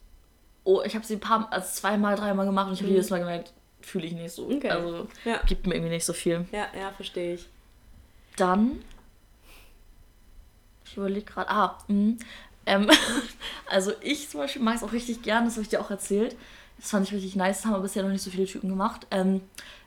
[0.63, 3.19] Oh, ich habe sie ein paar, also zweimal, dreimal gemacht und ich habe jedes Mal
[3.19, 3.51] gemerkt,
[3.81, 4.47] fühle ich nicht so.
[4.47, 4.69] Okay.
[4.69, 5.39] Also Ja.
[5.45, 6.45] gibt mir irgendwie nicht so viel.
[6.51, 7.47] Ja, ja, verstehe ich.
[8.37, 8.81] Dann.
[10.85, 11.49] Ich überlege gerade.
[11.49, 12.15] Ah, mh.
[12.65, 12.89] ähm,
[13.69, 16.35] also ich zum Beispiel mag es auch richtig gern, das habe ich dir auch erzählt.
[16.77, 19.07] Das fand ich richtig nice, das haben aber bisher noch nicht so viele Typen gemacht.
[19.11, 19.41] Ähm,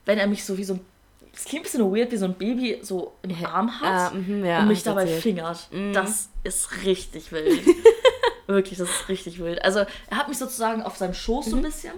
[0.05, 0.81] wenn er mich so wie so ein.
[1.33, 4.45] Das klingt ein bisschen weird, wie so ein Baby so im Arm hat Ah, mhm,
[4.45, 5.23] ja, und mich dabei erzählt.
[5.23, 5.69] fingert.
[5.93, 7.61] Das ist richtig wild.
[8.49, 9.63] Wirklich, das ist richtig wild.
[9.63, 11.93] Also er hat mich sozusagen auf seinem Schoß so ein bisschen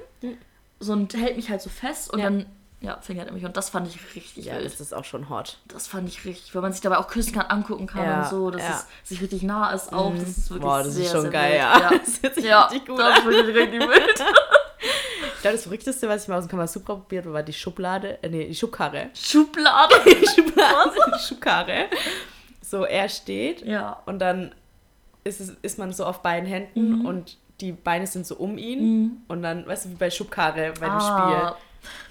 [0.80, 2.22] so und hält mich halt so fest und Mhm.
[2.24, 2.30] Ja.
[2.30, 2.46] dann
[2.82, 4.64] ja, fingert er mich und das fand ich richtig Ja, wild.
[4.64, 5.58] das ist auch schon hot.
[5.68, 8.28] Das fand ich richtig, weil man sich dabei auch küssen kann, angucken kann Ja, und
[8.30, 8.84] so, dass ja.
[9.02, 10.12] es sich richtig nah ist auch.
[10.14, 11.60] Das ist wirklich Boah, das sehr, ist schon sehr geil, wild.
[11.60, 11.90] ja.
[12.22, 14.24] Das sich ja richtig gut das ist wirklich richtig wild.
[15.40, 18.22] Ich glaube, das Verrückteste, was ich mal aus dem Kamasutra probiert habe, war die Schublade,
[18.22, 19.08] äh, nee, die Schubkarre.
[19.14, 19.94] Schublade.
[20.34, 21.86] Schublade, die Schubkarre.
[22.60, 24.02] So, er steht Ja.
[24.04, 24.54] und dann
[25.24, 27.06] ist, es, ist man so auf beiden Händen Mhm.
[27.06, 30.88] und die Beine sind so um ihn und dann, weißt du, wie bei Schubkarre bei
[30.90, 31.10] dem Spiel.
[31.10, 31.56] Ah,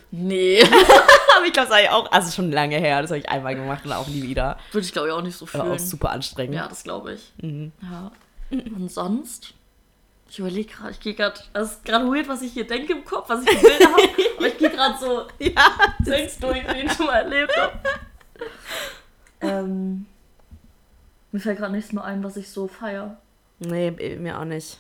[0.10, 0.62] nee.
[1.38, 3.86] Aber ich glaube, das war auch, also schon lange her, das habe ich einmal gemacht
[3.86, 4.58] und auch nie wieder.
[4.72, 5.72] Würde ich glaube ich auch nicht so fühlen.
[5.72, 6.56] auch super anstrengend.
[6.56, 7.32] Ja, das glaube ich.
[7.44, 7.72] Mhm.
[7.84, 8.12] Ja.
[8.50, 9.54] Und sonst?
[10.30, 13.04] Ich überlege gerade, ich gehe gerade, das ist gerade weird, was ich hier denke im
[13.04, 14.04] Kopf, was ich für Bilder habe,
[14.38, 15.72] aber ich gehe gerade so Ja,
[16.04, 17.80] Sex durch, die ich schon mal erlebt habe.
[19.42, 20.06] ähm,
[21.32, 23.18] mir fällt gerade nichts mehr ein, was ich so feier.
[23.60, 24.80] nee, mir auch nicht.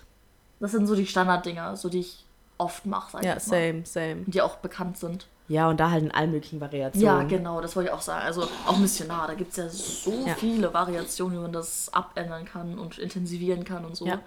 [0.60, 2.26] Das sind so die Standarddinger, so die ich
[2.58, 3.40] oft mache, sag ich Ja, mal.
[3.40, 4.24] same, same.
[4.28, 5.28] Die auch bekannt sind.
[5.50, 7.06] Ja, und da halt in allen möglichen Variationen.
[7.22, 8.24] Ja, genau, das wollte ich auch sagen.
[8.24, 10.36] Also auch Missionar, da gibt es ja so Ja.
[10.36, 14.06] viele Variationen, wie man das abändern kann und intensivieren kann und so.
[14.06, 14.20] Ja.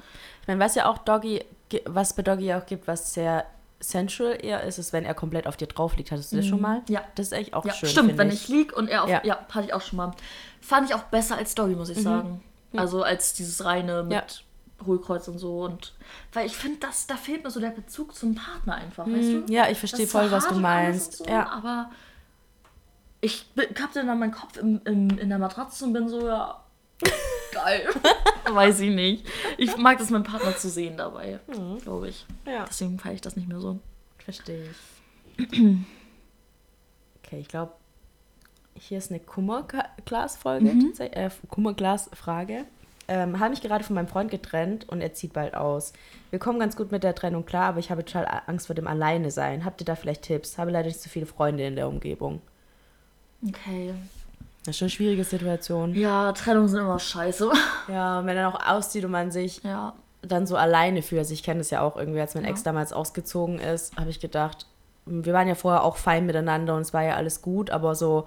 [0.42, 1.44] Ich meine, was ja auch Doggy,
[1.86, 3.46] was bei Doggy auch gibt, was sehr
[3.78, 6.10] sensual eher ist, ist, wenn er komplett auf dir drauf liegt.
[6.10, 6.78] Hattest du das schon mal?
[6.80, 6.84] Mhm.
[6.94, 7.02] Ja.
[7.14, 7.88] Das ist eigentlich auch Ja, schön.
[7.88, 9.08] stimmt, wenn ich lieg und er auf.
[9.10, 9.20] Ja.
[9.24, 9.34] Ja.
[9.36, 9.54] Mhm.
[9.54, 10.12] hatte ich auch schon mal.
[10.60, 12.42] Fand ich auch besser als Doggy, muss ich sagen.
[12.76, 14.44] Also als dieses reine mit.
[14.86, 15.60] Hohlkreuz und so.
[15.64, 15.94] Und
[16.32, 19.36] weil ich finde, das, da fehlt mir so der Bezug zum Partner einfach, weißt du?
[19.40, 19.46] Mhm.
[19.48, 21.18] Ja, ich verstehe voll, was du meinst.
[21.18, 21.48] So, ja.
[21.50, 21.90] Aber
[23.20, 23.46] ich
[23.80, 26.62] hab dann meinen Kopf im, im, in der Matratze und bin so, ja,
[27.52, 27.88] geil.
[28.50, 29.26] Weiß ich nicht.
[29.58, 31.40] Ich mag das, meinen Partner zu sehen dabei,
[31.82, 32.26] glaube ich.
[32.46, 32.64] ja.
[32.68, 33.78] Deswegen feiere ich das nicht mehr so.
[34.18, 34.68] Verstehe
[35.38, 35.48] ich.
[37.24, 37.72] okay, ich glaube,
[38.74, 40.92] hier ist eine Kummerglas-Folge, Mhm.
[40.98, 42.64] äh, Kummerglas-Frage.
[43.14, 45.92] Ähm, habe mich gerade von meinem Freund getrennt und er zieht bald aus.
[46.30, 48.86] Wir kommen ganz gut mit der Trennung klar, aber ich habe total Angst vor dem
[48.86, 49.66] Alleine sein.
[49.66, 50.56] Habt ihr da vielleicht Tipps?
[50.56, 52.40] Habe leider nicht so viele Freunde in der Umgebung.
[53.46, 53.92] Okay.
[54.64, 55.94] Das ist schon eine schwierige Situation.
[55.94, 57.50] Ja, Trennungen sind immer scheiße.
[57.88, 59.92] Ja, und wenn er auch auszieht und man sich Ja.
[60.22, 61.18] dann so alleine fühlt.
[61.18, 62.50] Also ich kenne das ja auch irgendwie, als mein Ja.
[62.50, 64.66] Ex damals ausgezogen ist, habe ich gedacht,
[65.04, 68.26] wir waren ja vorher auch fein miteinander und es war ja alles gut, aber so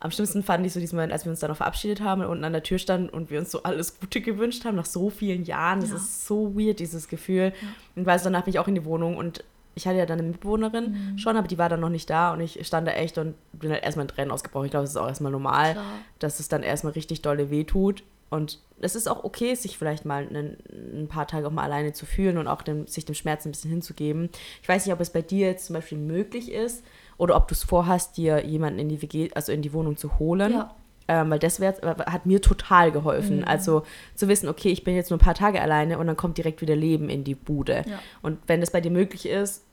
[0.00, 2.28] am schlimmsten fand ich so diesen Moment, als wir uns dann noch verabschiedet haben und
[2.28, 5.10] unten an der Tür standen und wir uns so alles Gute gewünscht haben, nach so
[5.10, 5.80] vielen Jahren.
[5.80, 5.96] Das Ja.
[5.96, 7.52] ist so weird, dieses Gefühl.
[7.96, 9.42] Und weiß, danach bin ich auch in die Wohnung und
[9.74, 11.18] ich hatte ja dann eine Mitbewohnerin Mhm.
[11.18, 13.70] schon, aber die war dann noch nicht da und ich stand da echt und bin
[13.70, 14.64] halt erstmal in Tränen ausgebrochen.
[14.66, 15.84] Ich glaube, das ist auch erstmal normal, Klar.
[16.20, 18.02] dass es dann erstmal richtig dolle wehtut.
[18.30, 20.58] Und es ist auch okay, sich vielleicht mal einen,
[20.94, 23.52] ein paar Tage auch mal alleine zu fühlen und auch dem, sich dem Schmerz ein
[23.52, 24.28] bisschen hinzugeben.
[24.62, 26.84] Ich weiß nicht, ob es bei dir jetzt zum Beispiel möglich ist
[27.18, 30.18] oder ob du es vorhast, dir jemanden in die WG, also in die Wohnung zu
[30.18, 30.52] holen.
[30.52, 30.74] Ja.
[31.10, 31.74] Ähm, weil das wär,
[32.06, 33.38] hat mir total geholfen.
[33.38, 33.44] Mhm.
[33.44, 33.82] Also
[34.14, 36.60] zu wissen, okay, ich bin jetzt nur ein paar Tage alleine und dann kommt direkt
[36.60, 37.84] wieder Leben in die Bude.
[37.86, 37.98] Ja.
[38.20, 39.64] Und wenn das bei dir möglich ist,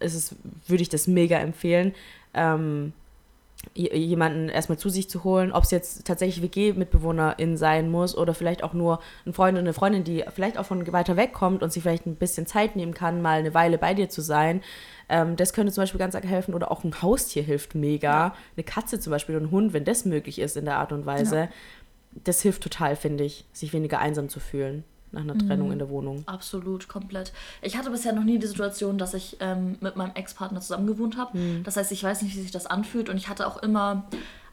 [0.00, 0.34] ist es,
[0.66, 1.94] würde ich das mega empfehlen,
[2.34, 2.92] ähm,
[3.74, 8.62] jemanden erstmal zu sich zu holen, ob es jetzt tatsächlich WG-Mitbewohnerin sein muss oder vielleicht
[8.62, 11.72] auch nur ein Freund oder eine Freundin, die vielleicht auch von weiter weg kommt und
[11.72, 14.62] sich vielleicht ein bisschen Zeit nehmen kann, mal eine Weile bei dir zu sein.
[15.08, 18.34] Ähm, das könnte zum Beispiel ganz arg helfen oder auch ein Haustier hilft mega.
[18.56, 21.06] Eine Katze zum Beispiel oder ein Hund, wenn das möglich ist in der Art und
[21.06, 21.36] Weise.
[21.36, 21.48] Ja.
[22.24, 25.46] Das hilft total, finde ich, sich weniger einsam zu fühlen nach einer Mhm.
[25.48, 26.22] Trennung in der Wohnung.
[26.26, 27.32] Absolut, komplett.
[27.62, 31.16] Ich hatte bisher noch nie die Situation, dass ich ähm, mit meinem Ex-Partner zusammen gewohnt
[31.16, 31.36] habe.
[31.38, 31.64] Mhm.
[31.64, 33.08] Das heißt, ich weiß nicht, wie sich das anfühlt.
[33.08, 34.04] Und ich hatte auch immer,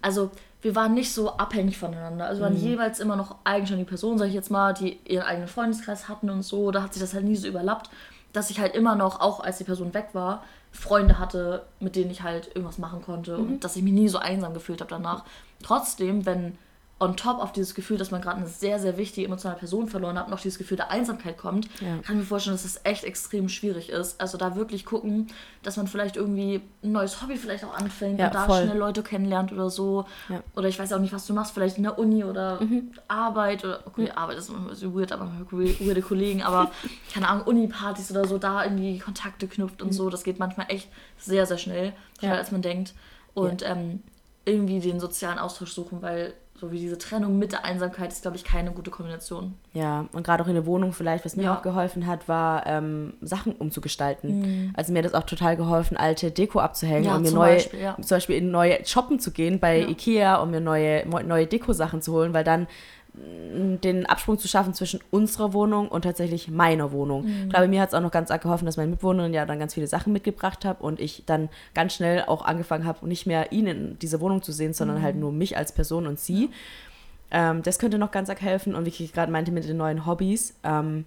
[0.02, 2.26] also wir waren nicht so abhängig voneinander.
[2.26, 2.56] Also wir Mhm.
[2.56, 6.30] waren jeweils immer noch eigenständige Personen, sag ich jetzt mal, die ihren eigenen Freundeskreis hatten
[6.30, 6.72] und so.
[6.72, 7.90] Da hat sich das halt nie so überlappt,
[8.32, 12.10] dass ich halt immer noch, auch als die Person weg war, Freunde hatte, mit denen
[12.10, 13.38] ich halt irgendwas machen konnte.
[13.38, 13.46] Mhm.
[13.46, 15.24] Und dass ich mich nie so einsam gefühlt habe danach.
[15.62, 16.58] Trotzdem, wenn
[17.04, 20.18] on top auf dieses Gefühl, dass man gerade eine sehr, sehr wichtige emotionale Person verloren
[20.18, 21.98] hat, noch dieses Gefühl der Einsamkeit kommt, Ja.
[21.98, 24.20] kann ich mir vorstellen, dass das echt extrem schwierig ist.
[24.22, 25.28] Also da wirklich gucken,
[25.62, 28.64] dass man vielleicht irgendwie ein neues Hobby vielleicht auch anfängt Ja, und da voll.
[28.64, 30.06] schnell Leute kennenlernt oder so.
[30.30, 30.42] Ja.
[30.56, 32.60] Oder ich weiß auch nicht, was du machst, vielleicht in der Uni oder
[33.08, 36.72] Arbeit oder okay, Arbeit ist immer bisschen weird, aber weirde Kollegen, aber
[37.14, 40.10] keine Ahnung, Uni-Partys oder so, da irgendwie Kontakte knüpft und so.
[40.10, 42.94] Das geht manchmal echt sehr, sehr schnell, schneller als man denkt.
[43.34, 44.02] Und ähm,
[44.46, 46.34] irgendwie den sozialen Austausch suchen, weil
[46.64, 49.54] so wie diese Trennung mit der Einsamkeit ist, glaube ich, keine gute Kombination.
[49.74, 51.58] Ja, und gerade auch in der Wohnung vielleicht, was mir Ja.
[51.58, 54.72] auch geholfen hat, war ähm, Sachen umzugestalten.
[54.78, 57.06] Also mir hat das auch total geholfen, alte Deko abzuhängen Mhm.
[57.10, 57.96] Ja, und mir zum neue, Beispiel, ja.
[58.02, 59.82] zum Beispiel in neue shoppen zu gehen bei.
[59.82, 62.68] Ikea, um mir neue, neue Deko-Sachen zu holen, weil dann
[63.16, 67.26] den Absprung zu schaffen zwischen unserer Wohnung und tatsächlich meiner Wohnung.
[67.26, 67.44] Mhm.
[67.44, 69.60] Ich glaube, mir hat es auch noch ganz arg geholfen, dass meine Mitbewohnerin ja dann
[69.60, 73.52] ganz viele Sachen mitgebracht hat und ich dann ganz schnell auch angefangen habe, nicht mehr
[73.52, 75.02] ihn in dieser Wohnung zu sehen, sondern Mhm.
[75.04, 76.50] halt nur mich als Person und sie.
[77.30, 78.74] Ähm, das könnte noch ganz arg helfen.
[78.74, 81.06] Und wie ich gerade meinte mit den neuen Hobbys, ähm,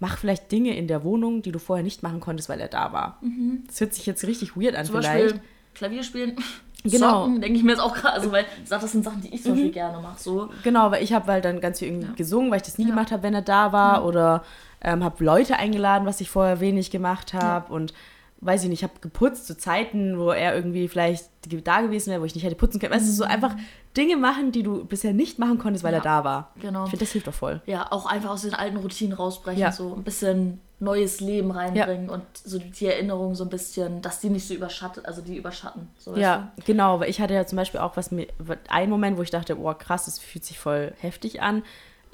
[0.00, 2.92] mach vielleicht Dinge in der Wohnung, die du vorher nicht machen konntest, weil er da
[2.92, 3.20] war.
[3.68, 4.86] Das hört sich jetzt richtig weird an Mhm.
[4.86, 5.24] Zum vielleicht.
[5.34, 5.40] Beispiel
[5.74, 6.36] Klavier spielen,
[6.84, 7.24] Genau.
[7.24, 8.14] Socken, denke ich mir jetzt auch gerade.
[8.14, 9.56] Also, weil das sind Sachen, die ich zum Mhm.
[9.56, 10.20] Beispiel gerne mache.
[10.22, 10.50] So.
[10.62, 12.12] Genau, weil ich habe halt dann ganz viel irgendwie Ja.
[12.14, 12.90] gesungen, weil ich das nie Ja.
[12.90, 14.04] gemacht habe, wenn er da war.
[14.04, 14.44] Oder
[14.82, 17.72] ähm, habe Leute eingeladen, was ich vorher wenig gemacht habe.
[17.72, 17.94] Und
[18.42, 21.30] weiß ich nicht, habe geputzt zu Zeiten, wo er irgendwie vielleicht
[21.64, 22.92] da gewesen wäre, wo ich nicht hätte putzen können.
[22.92, 23.56] Weißt du, so einfach
[23.96, 25.92] Dinge machen, die du bisher nicht machen konntest, weil.
[25.92, 25.98] Ja.
[25.98, 26.50] er da war.
[26.60, 26.84] Genau.
[26.84, 27.62] Ich finde, das hilft doch voll.
[27.66, 29.72] Ja, auch einfach aus den alten Routinen rausbrechen, Ja.
[29.72, 34.28] so ein bisschen neues Leben reinbringen und so die Erinnerung so ein bisschen, dass die
[34.28, 35.88] nicht so überschattet, also die überschatten.
[35.96, 38.26] So, Ja, genau, weil ich hatte ja zum Beispiel auch was mir,
[38.68, 41.62] einen Moment, wo ich dachte, oh krass, das fühlt sich voll heftig an.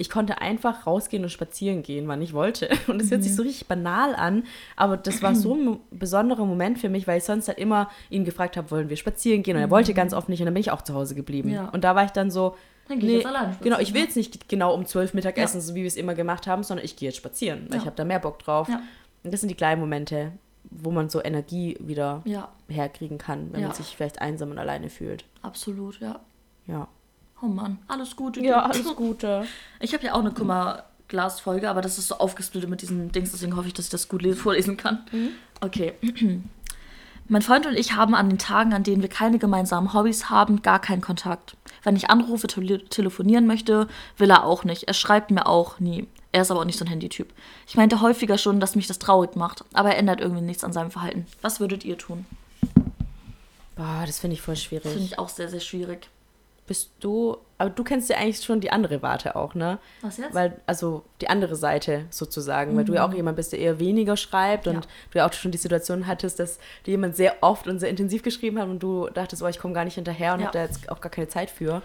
[0.01, 2.69] Ich konnte einfach rausgehen und spazieren gehen, wann ich wollte.
[2.87, 4.43] Und das hört sich so richtig banal an,
[4.75, 8.25] aber das war so ein besonderer Moment für mich, weil ich sonst halt immer ihn
[8.25, 9.55] gefragt habe, wollen wir spazieren gehen?
[9.55, 11.49] Und er wollte ganz oft nicht und dann bin ich auch zu Hause geblieben.
[11.49, 11.69] Ja.
[11.69, 12.55] Und da war ich dann so,
[12.87, 14.05] Dann geh ich jetzt spazieren, genau, ich will ja.
[14.07, 16.95] jetzt nicht genau um zwölf Mittagessen, so wie wir es immer gemacht haben, sondern ich
[16.95, 17.81] gehe jetzt spazieren, weil Ja.
[17.81, 18.67] ich habe da mehr Bock drauf.
[18.69, 18.81] Ja.
[19.23, 20.31] Und das sind die kleinen Momente,
[20.63, 23.67] wo man so Energie wieder Ja, herkriegen kann, wenn Ja.
[23.67, 25.25] man sich vielleicht einsam und alleine fühlt.
[25.43, 26.19] absolut, ja.
[26.65, 26.87] Ja.
[27.41, 28.41] Oh Mann, alles Gute.
[28.41, 29.45] Ja, alles Gute.
[29.79, 33.55] Ich habe ja auch eine Kummerglas-Folge, aber das ist so aufgesplittet mit diesen Dings, deswegen
[33.55, 34.99] hoffe ich, dass ich das gut le- vorlesen kann.
[35.59, 35.93] Okay.
[37.27, 40.61] Mein Freund und ich haben an den Tagen, an denen wir keine gemeinsamen Hobbys haben,
[40.63, 41.55] gar keinen Kontakt.
[41.83, 44.83] Wenn ich anrufe, tele telefonieren möchte, will er auch nicht.
[44.83, 46.07] Er schreibt mir auch nie.
[46.33, 47.31] Er ist aber auch nicht so ein Handytyp.
[47.67, 50.73] Ich meinte häufiger schon, dass mich das traurig macht, aber er ändert irgendwie nichts an
[50.73, 51.25] seinem Verhalten.
[51.41, 52.25] Was würdet ihr tun?
[53.75, 55.03] Boah, das finde ich voll Das finde schwierig.
[55.11, 56.09] ich auch sehr, sehr schwierig.
[56.67, 59.79] Bist du, aber du kennst ja eigentlich schon die andere Warte auch, ne?
[60.01, 60.33] Was jetzt?
[60.33, 64.15] Weil, also die andere Seite sozusagen, weil du ja auch jemand bist, der eher weniger
[64.15, 64.81] schreibt und Ja.
[65.11, 68.23] du ja auch schon die Situation hattest, dass dir jemand sehr oft und sehr intensiv
[68.23, 70.45] geschrieben hat und du dachtest, oh, ich komme gar nicht hinterher und Ja.
[70.45, 71.81] hab da jetzt auch gar keine Zeit für.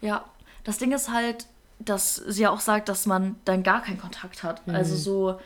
[0.00, 0.24] Ja,
[0.64, 1.46] das Ding ist halt,
[1.78, 4.66] dass sie ja auch sagt, dass man dann gar keinen Kontakt hat.
[4.66, 4.74] Mhm.
[4.74, 5.40] Also so,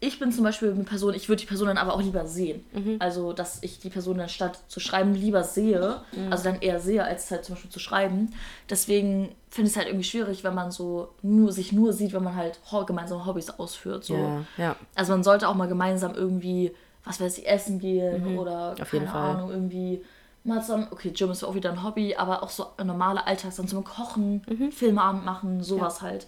[0.00, 2.64] ich bin zum Beispiel eine Person, ich würde die Person dann aber auch lieber sehen.
[2.72, 2.96] Mhm.
[3.00, 6.32] Also, dass ich die Person dann statt zu schreiben lieber sehe, Mhm.
[6.32, 8.32] also dann eher sehe, als halt zum Beispiel zu schreiben.
[8.70, 12.22] Deswegen finde ich es halt irgendwie schwierig, wenn man so nur sich nur sieht, wenn
[12.22, 14.04] man halt gemeinsame Hobbys ausführt.
[14.04, 14.14] So.
[14.14, 14.76] Ja, ja.
[14.94, 16.72] Also man sollte auch mal gemeinsam irgendwie,
[17.04, 18.82] was weiß ich, essen gehen oder Mhm.
[18.82, 19.30] auf jeden keine Fall.
[19.34, 20.04] Ahnung, irgendwie
[20.44, 23.52] mal zusammen, okay, Gym ist auch wieder ein Hobby, aber auch so ein normaler Alltag,
[23.56, 26.26] dann zum Kochen, Filmeabend machen, sowas halt.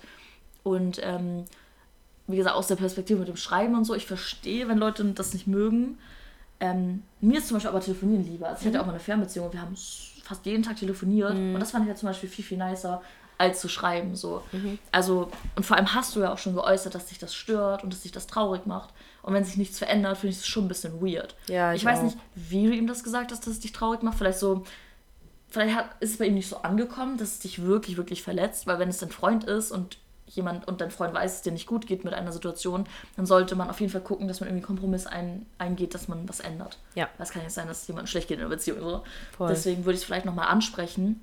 [0.62, 1.44] Und ähm,
[2.32, 5.32] wie gesagt, aus der Perspektive mit dem Schreiben und so, ich verstehe, wenn Leute das
[5.32, 5.98] nicht mögen.
[6.60, 8.48] Ähm, mir ist zum Beispiel aber Telefonieren lieber.
[8.48, 9.76] Also ich hatte auch mal eine Fernbeziehung und wir haben
[10.22, 11.32] fast jeden Tag telefoniert.
[11.32, 13.02] Und das fand ich ja zum Beispiel viel, viel nicer,
[13.38, 14.14] als zu schreiben.
[14.14, 14.42] So.
[14.92, 17.92] Also, und vor allem hast du ja auch schon geäußert, dass dich das stört und
[17.92, 18.90] dass dich das traurig macht.
[19.22, 21.34] Und wenn sich nichts verändert, finde ich es schon ein bisschen weird.
[21.48, 22.04] Ja, ich, ich weiß auch.
[22.04, 24.18] nicht, wie du ihm das gesagt hast, dass es dich traurig macht.
[24.18, 24.64] Vielleicht so,
[25.48, 28.66] vielleicht hat, ist es bei ihm nicht so angekommen, dass es dich wirklich, wirklich verletzt,
[28.66, 29.96] weil wenn es dein Freund ist und
[30.30, 33.26] jemand und dein Freund weiß, dass es dir nicht gut geht mit einer Situation, dann
[33.26, 36.28] sollte man auf jeden Fall gucken, dass man irgendwie einen Kompromiss ein, eingeht, dass man
[36.28, 36.78] was ändert.
[36.94, 37.08] Ja.
[37.16, 38.80] Weil es kann nicht sein, dass es jemandem schlecht geht in der Beziehung.
[38.80, 39.02] So.
[39.36, 39.48] Voll.
[39.48, 41.20] Deswegen würde ich es vielleicht nochmal ansprechen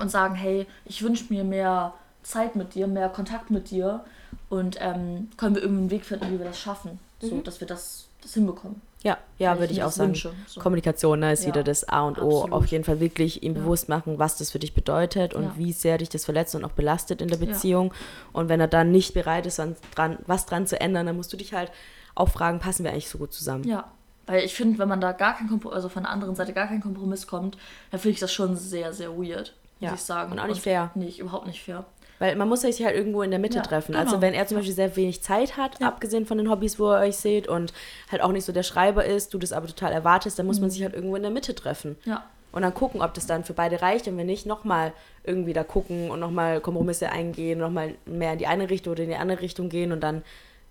[0.00, 4.04] und sagen, hey, ich wünsche mir mehr Zeit mit dir, mehr Kontakt mit dir
[4.48, 7.68] und ähm, können wir irgendwie einen Weg finden, wie wir das schaffen, so dass wir
[7.68, 8.80] das, das hinbekommen.
[9.04, 10.08] Ja, ja, würde ich auch sagen.
[10.08, 10.60] wünsche, so.
[10.60, 12.38] Kommunikation ne, ist Ja, wieder das A und O.
[12.38, 12.52] absolut.
[12.52, 13.60] Auf jeden Fall wirklich ihm Ja.
[13.60, 15.52] bewusst machen, was das für dich bedeutet und Ja.
[15.56, 17.36] wie sehr dich das verletzt und auch belastet in der.
[17.36, 17.92] Beziehung.
[18.32, 21.32] Und wenn er dann nicht bereit ist, was dran, was dran zu ändern, dann musst
[21.32, 21.70] du dich halt
[22.14, 23.64] auch fragen, passen wir eigentlich so gut zusammen?
[23.64, 23.84] Ja,
[24.26, 26.66] weil ich finde, wenn man da gar kein Kompromiss, also von der anderen Seite gar
[26.68, 27.58] kein Kompromiss kommt,
[27.90, 30.32] dann finde ich das schon sehr, sehr weird, muss ich sagen.
[30.32, 30.90] und auch nicht fair.
[30.94, 31.84] Nee, überhaupt nicht fair.
[32.18, 33.92] Weil man muss sich halt irgendwo in der Mitte Ja, treffen.
[33.92, 34.04] genau.
[34.04, 36.98] Also wenn er zum Beispiel sehr wenig Zeit hat, abgesehen von den Hobbys, wo ihr
[37.00, 37.72] euch seht und
[38.10, 40.62] halt auch nicht so der Schreiber ist, du das aber total erwartest, dann muss Mhm.
[40.62, 41.96] man sich halt irgendwo in der Mitte treffen.
[42.04, 44.92] Ja, Und dann gucken, ob das dann für beide reicht und wenn nicht, nochmal
[45.24, 49.08] irgendwie da gucken und nochmal Kompromisse eingehen, nochmal mehr in die eine Richtung oder in
[49.08, 50.22] die andere Richtung gehen und dann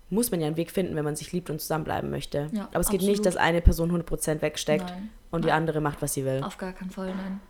[0.08, 2.48] muss man ja einen Weg finden, wenn man sich liebt und zusammenbleiben möchte.
[2.52, 3.02] Ja, Aber es geht absolut.
[3.18, 5.10] nicht, dass eine Person 100% wegsteckt Nein.
[5.30, 5.56] und die Nein.
[5.58, 6.42] andere macht, was sie will.
[6.42, 7.40] auf gar keinen Fall, nein.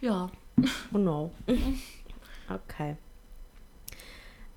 [0.00, 0.30] Ja,
[0.94, 1.30] Oh no.
[2.50, 2.96] Okay.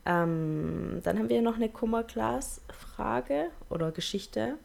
[0.05, 4.55] Ähm, dann haben wir noch eine Kummerglas-Frage oder Geschichte.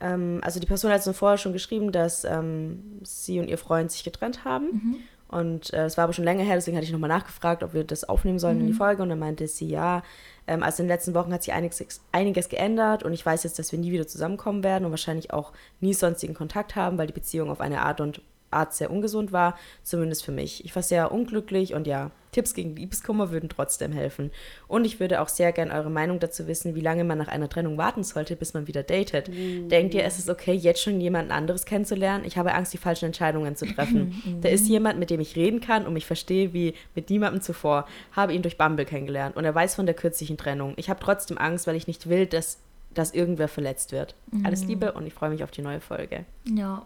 [0.00, 3.90] Ähm, also die Person hat uns vorher schon geschrieben, dass ähm, sie und ihr Freund
[3.90, 4.96] sich getrennt haben.
[5.28, 7.84] Und äh, es war aber schon länger her, deswegen hatte ich nochmal nachgefragt, ob wir
[7.84, 9.02] das aufnehmen sollen in die Folge.
[9.02, 10.02] Und dann meinte sie, ja,
[10.48, 13.58] ähm, also in den letzten Wochen hat sich einiges, einiges geändert und ich weiß jetzt,
[13.58, 17.12] dass wir nie wieder zusammenkommen werden und wahrscheinlich auch nie sonstigen Kontakt haben, weil die
[17.12, 20.64] Beziehung auf eine Art und Art sehr ungesund war, zumindest für mich.
[20.64, 24.30] Ich war sehr unglücklich und ja, Tipps gegen Liebeskummer würden trotzdem helfen.
[24.68, 27.48] Und ich würde auch sehr gern eure Meinung dazu wissen, wie lange man nach einer
[27.48, 29.28] Trennung warten sollte, bis man wieder datet.
[29.28, 32.24] Denkt ihr, es ist okay, jetzt schon jemanden anderes kennenzulernen?
[32.24, 34.38] Ich habe Angst, die falschen Entscheidungen zu treffen.
[34.42, 37.86] da ist jemand, mit dem ich reden kann und mich verstehe wie mit niemandem zuvor.
[38.12, 40.74] Habe ihn durch Bumble kennengelernt und er weiß von der kürzlichen Trennung.
[40.76, 42.58] Ich habe trotzdem Angst, weil ich nicht will, dass,
[42.94, 44.14] dass irgendwer verletzt wird.
[44.44, 46.24] Alles Liebe und ich freue mich auf die neue Folge.
[46.44, 46.82] ja.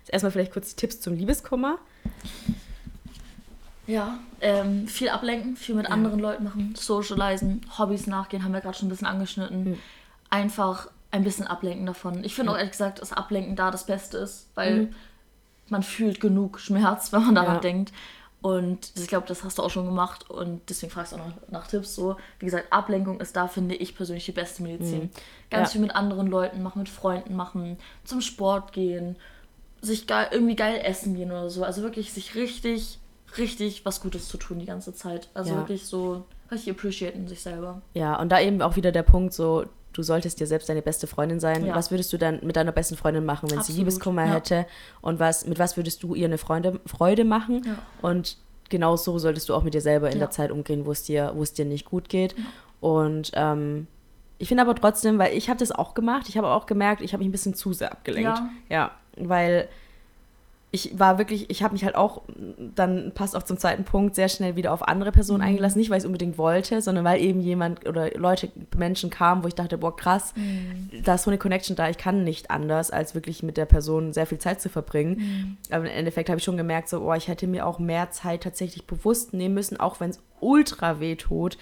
[0.00, 1.78] Jetzt erstmal vielleicht kurz Tipps zum Liebeskummer.
[3.88, 8.76] Ja, ähm, viel ablenken, viel mit anderen Leuten machen, socialisen, Hobbys nachgehen, haben wir gerade
[8.76, 9.78] schon ein bisschen angeschnitten.
[10.28, 12.24] Einfach ein bisschen ablenken davon.
[12.24, 14.92] Ich finde auch ehrlich gesagt, dass Ablenken da das Beste ist, weil
[15.68, 17.60] man fühlt genug Schmerz, wenn man daran Ja.
[17.60, 17.92] denkt.
[18.42, 21.34] Und ich glaube, das hast du auch schon gemacht und deswegen fragst du auch noch
[21.50, 21.94] nach Tipps.
[21.94, 25.10] So, wie gesagt, Ablenkung ist da, finde ich persönlich, die beste Medizin.
[25.50, 25.72] Ganz Ja.
[25.72, 29.16] viel mit anderen Leuten machen, mit Freunden machen, zum Sport gehen,
[29.80, 31.64] sich geil, irgendwie geil essen gehen oder so.
[31.64, 32.98] Also wirklich sich richtig,
[33.36, 35.28] richtig was Gutes zu tun die ganze Zeit.
[35.34, 35.56] Also Ja.
[35.58, 37.82] wirklich so richtig appreciaten sich selber.
[37.94, 39.64] Ja, und da eben auch wieder der Punkt, so,
[39.96, 41.66] du solltest dir selbst deine beste Freundin sein.
[41.66, 41.74] Ja.
[41.74, 44.34] Was würdest du dann mit deiner besten Freundin machen, wenn sie Absolut, Liebeskummer ja.
[44.34, 44.66] hätte?
[45.00, 47.62] Und was, mit was würdest du ihr eine Freude, Freude machen?
[47.64, 47.78] Ja.
[48.02, 48.36] Und
[48.68, 51.32] genau so solltest du auch mit dir selber in der Zeit umgehen, wo es dir,
[51.34, 52.34] wo es dir nicht gut geht.
[52.80, 53.86] Und ähm,
[54.38, 57.12] ich finde aber trotzdem, weil ich habe das auch gemacht, ich habe auch gemerkt, ich
[57.12, 58.38] habe mich ein bisschen zu sehr abgelenkt.
[58.38, 58.50] Ja.
[58.68, 59.68] ja weil
[60.72, 62.22] ich war wirklich, ich habe mich halt auch,
[62.74, 65.46] dann passt auch zum zweiten Punkt, sehr schnell wieder auf andere Personen Mhm.
[65.46, 65.78] eingelassen.
[65.78, 69.48] Nicht, weil ich es unbedingt wollte, sondern weil eben jemand oder Leute, Menschen kamen, wo
[69.48, 70.90] ich dachte, boah, krass, Mhm.
[71.04, 74.12] da ist so eine Connection da, ich kann nicht anders, als wirklich mit der Person
[74.12, 75.16] sehr viel Zeit zu verbringen.
[75.18, 75.56] Mhm.
[75.70, 78.42] Aber im Endeffekt habe ich schon gemerkt, so, oh, ich hätte mir auch mehr Zeit
[78.42, 81.56] tatsächlich bewusst nehmen müssen, auch wenn es ultra weh tut,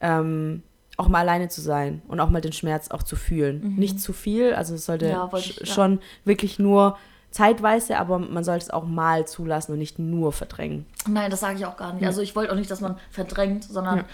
[0.00, 0.62] ähm,
[0.98, 3.76] auch mal alleine zu sein und auch mal den Schmerz auch zu fühlen.
[3.76, 5.10] Nicht zu viel, also es sollte Mhm.
[5.12, 5.74] Ja, wollte sch- ich- ja.
[5.74, 6.98] schon wirklich nur
[7.32, 10.86] zeitweise, aber man sollte es auch mal zulassen und nicht nur verdrängen.
[11.08, 12.06] Nein, das sage ich auch gar nicht.
[12.06, 14.04] Also ich wollte auch nicht, dass man verdrängt, sondern Ja.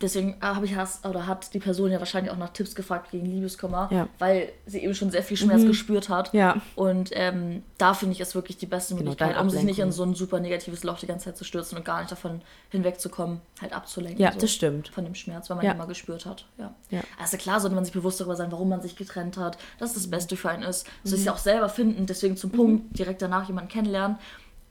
[0.00, 3.10] Deswegen äh, habe ich has, oder hat die Person ja wahrscheinlich auch nach Tipps gefragt
[3.10, 4.08] gegen Liebeskummer, Ja.
[4.18, 6.32] weil sie eben schon sehr viel Schmerz gespürt hat.
[6.32, 6.56] Ja.
[6.74, 9.92] Und ähm, da finde ich es wirklich die beste Genau, Möglichkeit, um sich nicht in
[9.92, 13.40] so ein super negatives Loch die ganze Zeit zu stürzen und gar nicht davon hinwegzukommen,
[13.60, 14.20] halt abzulenken.
[14.22, 14.88] Ja, so, das stimmt.
[14.88, 15.72] Von dem Schmerz, weil man Ja.
[15.72, 16.46] ihn immer gespürt hat.
[16.58, 16.74] Ja.
[16.90, 17.00] Ja.
[17.20, 19.94] Also klar sollte man sich bewusst darüber sein, warum man sich getrennt hat, dass Mhm.
[19.94, 20.86] das Beste für einen ist.
[21.04, 24.18] Sich ja auch selber finden, deswegen zum Punkt, direkt danach jemanden kennenlernen,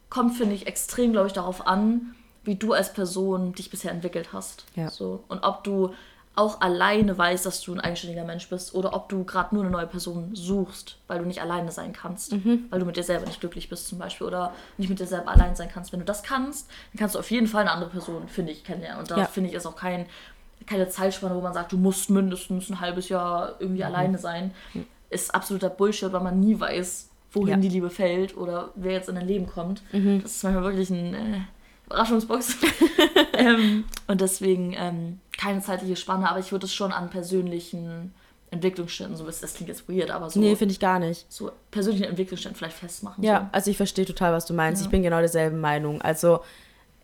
[0.09, 4.33] kommt, finde ich, extrem, glaube ich, darauf an, wie du als Person dich bisher entwickelt
[4.33, 4.65] hast.
[4.75, 4.89] Ja.
[4.89, 5.23] So.
[5.27, 5.93] Und ob du
[6.35, 9.71] auch alleine weißt, dass du ein eigenständiger Mensch bist oder ob du gerade nur eine
[9.71, 12.65] neue Person suchst, weil du nicht alleine sein kannst, Mhm.
[12.69, 15.31] weil du mit dir selber nicht glücklich bist zum Beispiel oder nicht mit dir selber
[15.31, 15.91] allein sein kannst.
[15.91, 18.63] Wenn du das kannst, dann kannst du auf jeden Fall eine andere Person, finde ich,
[18.63, 18.99] kennenlernen.
[19.01, 19.25] Und da Ja.
[19.25, 20.05] finde ich ist auch kein,
[20.65, 23.55] keine Zeitspanne, wo man sagt, du musst mindestens ein halbes Jahr Mhm.
[23.59, 24.53] irgendwie alleine sein.
[25.09, 27.57] Ist absoluter Bullshit, weil man nie weiß, wohin Ja.
[27.57, 27.61] Mhm.
[27.61, 29.81] die Liebe fällt oder wer jetzt in dein Leben kommt.
[29.91, 31.41] Das ist manchmal wirklich ein äh,
[31.89, 32.57] Überraschungsbox.
[33.33, 38.13] ähm, und deswegen ähm, keine zeitliche Spanne, aber ich würde es schon an persönlichen
[38.51, 41.25] Entwicklungsständen, so das klingt jetzt weird, aber so, Nee, finde ich gar nicht.
[41.29, 43.23] so persönlichen Entwicklungsständen vielleicht festmachen.
[43.23, 44.81] Ja, also ich verstehe total, was du meinst.
[44.81, 44.85] Ja.
[44.87, 46.01] Ich bin genau derselben Meinung.
[46.01, 46.39] Also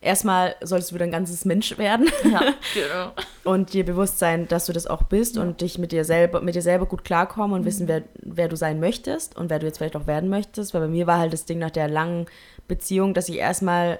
[0.01, 2.29] erstmal solltest du wieder ein ganzes Mensch werden So.
[2.29, 2.41] Ja,
[2.73, 3.11] genau.
[3.43, 6.55] und dir bewusst sein, dass du das auch bist und dich mit dir selber, mit
[6.55, 9.77] dir selber gut klarkommen und wissen, wer, wer du sein möchtest und wer du jetzt
[9.77, 10.73] vielleicht auch werden möchtest.
[10.73, 12.25] Weil bei mir war halt das Ding nach der langen
[12.67, 13.99] Beziehung, dass ich erstmal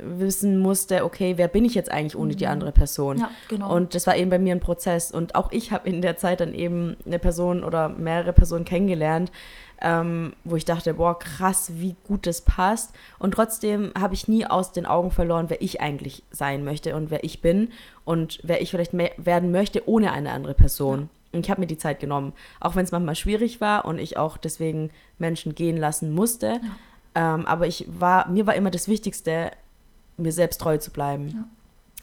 [0.00, 3.18] wissen musste, okay, wer bin ich jetzt eigentlich ohne die andere Person?
[3.18, 3.74] Ja, genau.
[3.74, 5.10] Und das war eben bei mir ein Prozess.
[5.10, 9.30] Und auch ich habe in der Zeit dann eben eine Person oder mehrere Personen kennengelernt,
[9.80, 12.94] ähm, wo ich dachte, boah, krass, wie gut das passt.
[13.18, 17.10] Und trotzdem habe ich nie aus den Augen verloren, wer ich eigentlich sein möchte und
[17.10, 17.70] wer ich bin
[18.04, 21.08] und wer ich vielleicht werden möchte ohne eine andere Person.
[21.32, 24.16] Und ich habe mir die Zeit genommen, auch wenn es manchmal schwierig war und ich
[24.16, 26.60] auch deswegen Menschen gehen lassen musste.
[27.16, 29.50] Ähm, aber ich war, mir war immer das Wichtigste,
[30.16, 31.50] mir selbst treu zu bleiben.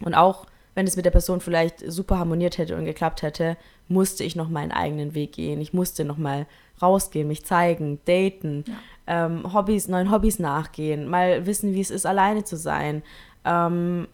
[0.04, 4.24] Und auch wenn es mit der Person vielleicht super harmoniert hätte und geklappt hätte, musste
[4.24, 5.60] ich noch meinen eigenen Weg gehen.
[5.60, 6.48] Ich musste noch mal
[6.82, 8.64] rausgehen, mich zeigen, daten,
[9.06, 13.04] ähm, Hobbys, neuen Hobbys nachgehen, mal wissen, wie es ist, alleine zu sein.
[13.44, 14.08] Ähm,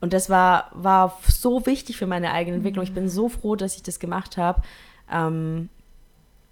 [0.00, 2.84] und das war, war so wichtig für meine eigene Entwicklung.
[2.84, 4.62] Ich bin so froh, dass ich das gemacht habe.
[5.10, 5.70] Ähm,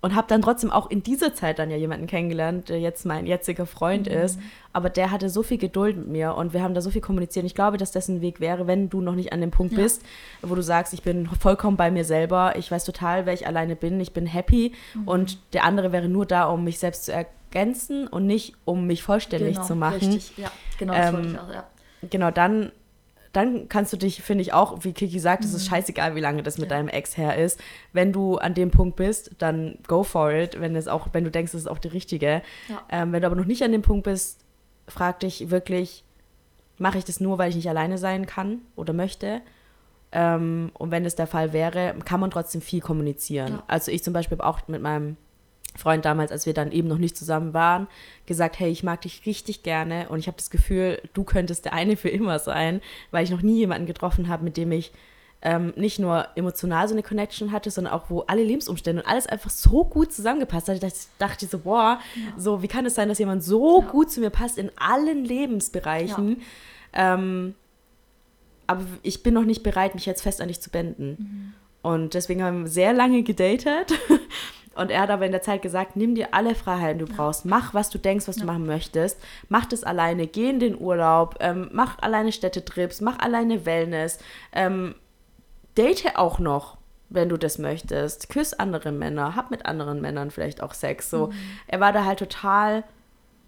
[0.03, 3.25] und habe dann trotzdem auch in dieser Zeit dann ja jemanden kennengelernt, der jetzt mein
[3.27, 4.38] jetziger Freund ist.
[4.75, 7.45] Aber der hatte so viel Geduld mit mir und wir haben da so viel kommuniziert.
[7.45, 9.73] Und ich glaube, dass das ein Weg wäre, wenn du noch nicht an dem Punkt
[9.75, 9.79] Ja.
[9.83, 10.03] bist,
[10.43, 13.77] wo du sagst, ich bin vollkommen bei mir selber, ich weiß total, wer ich alleine
[13.77, 14.73] bin, ich bin happy
[15.07, 19.05] und der andere wäre nur da, um mich selbst zu ergänzen und nicht, um mich
[19.05, 21.65] vollständig genau, zu machen Richtig, ja, genau, das Ähm, wollte ich auch, ja.
[22.11, 22.73] genau, dann,
[23.33, 26.42] dann kannst du dich, finde ich auch, wie Kiki sagt, es ist scheißegal, wie lange
[26.42, 26.77] das mit Ja.
[26.77, 27.59] deinem Ex her ist.
[27.92, 31.31] Wenn du an dem Punkt bist, dann go for it, wenn es auch, wenn du
[31.31, 32.42] denkst, es ist auch die richtige.
[32.68, 32.83] Ja.
[32.90, 34.40] Ähm, wenn du aber noch nicht an dem Punkt bist,
[34.87, 36.05] frag dich wirklich,
[36.79, 39.40] mache ich das nur, weil ich nicht alleine sein kann oder möchte?
[40.12, 43.53] Ähm, und wenn das der Fall wäre, kann man trotzdem viel kommunizieren.
[43.55, 43.62] Ja.
[43.66, 45.16] Also ich zum Beispiel habe auch mit meinem
[45.76, 47.87] Freund damals, als wir dann eben noch nicht zusammen waren,
[48.26, 51.72] gesagt, hey, ich mag dich richtig gerne und ich habe das Gefühl, du könntest der
[51.72, 52.80] eine für immer sein,
[53.11, 54.92] weil ich noch nie jemanden getroffen habe, mit dem ich
[55.44, 59.26] ähm, nicht nur emotional so eine Connection hatte, sondern auch, wo alle Lebensumstände und alles
[59.26, 60.82] einfach so gut zusammengepasst hat.
[60.82, 61.98] Ich dachte so, boah,
[62.37, 63.87] so, wie kann es sein, dass jemand so Ja.
[63.88, 66.42] gut zu mir passt in allen Lebensbereichen?
[66.92, 67.54] Ähm,
[68.68, 71.54] aber ich bin noch nicht bereit, mich jetzt fest an dich zu binden.
[71.82, 73.92] Und deswegen haben wir sehr lange gedatet.
[74.74, 77.44] Und er hat aber in der Zeit gesagt, nimm dir alle Freiheiten, die du brauchst.
[77.44, 79.20] Mach, was du denkst, was du machen möchtest.
[79.48, 80.26] Mach das alleine.
[80.26, 81.37] Geh in den Urlaub.
[81.40, 83.00] Ähm, mach alleine Städtetrips.
[83.00, 84.18] Mach alleine Wellness.
[84.52, 84.94] Ähm,
[85.76, 86.78] date auch noch,
[87.11, 88.28] wenn du das möchtest.
[88.30, 89.37] Küss andere Männer.
[89.37, 91.11] Hab mit anderen Männern vielleicht auch Sex.
[91.11, 91.30] So.
[91.66, 92.85] Er war da halt total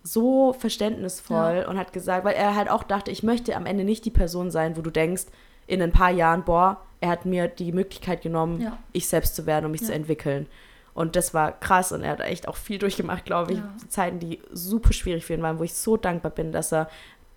[0.03, 4.05] so verständnisvoll und hat gesagt, weil er halt auch dachte, ich möchte am Ende nicht
[4.05, 5.25] die Person sein, wo du denkst,
[5.67, 8.77] in ein paar Jahren, boah, er hat mir die Möglichkeit genommen, Ja.
[8.93, 9.87] ich selbst zu werden, um mich Ja.
[9.89, 10.47] zu entwickeln.
[10.95, 13.59] Und das war krass und er hat echt auch viel durchgemacht, glaube ich.
[13.59, 13.75] Ja.
[13.89, 16.89] Zeiten, die super schwierig für ihn waren, wo ich so dankbar bin, dass er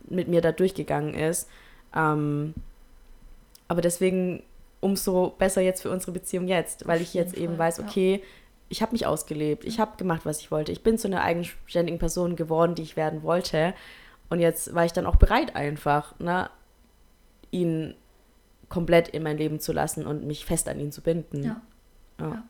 [0.08, 1.50] mit mir da durchgegangen ist.
[1.96, 2.54] Ähm,
[3.67, 4.43] aber deswegen
[4.80, 7.86] umso besser jetzt für unsere Beziehung jetzt, weil ich jetzt jeden eben Fall, weiß, ja.
[7.86, 8.24] okay,
[8.70, 10.72] ich habe mich ausgelebt, ich habe gemacht, was ich wollte.
[10.72, 13.74] Ich bin zu einer eigenständigen Person geworden, die ich werden wollte.
[14.30, 16.50] Und jetzt war ich dann auch bereit einfach, ne,
[17.50, 17.96] ihn
[18.70, 21.43] komplett in mein Leben zu lassen und mich fest an ihn zu binden.
[21.43, 21.62] Ja.
[22.20, 22.28] Ja.
[22.28, 22.43] Ja.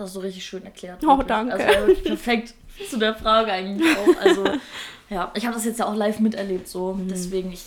[0.00, 1.04] Das hast du richtig schön erklärt.
[1.04, 1.26] Oh, wirklich.
[1.26, 1.52] danke.
[1.54, 2.54] Also perfekt
[2.90, 4.16] zu der Frage eigentlich auch.
[4.18, 4.44] Also,
[5.10, 6.94] ja, ich habe das jetzt ja auch live miterlebt, so.
[6.94, 7.08] Mhm.
[7.08, 7.66] Deswegen, ich.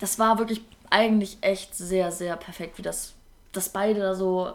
[0.00, 0.60] Das war wirklich
[0.90, 3.14] eigentlich echt sehr, sehr perfekt, wie das,
[3.52, 4.52] dass beide da so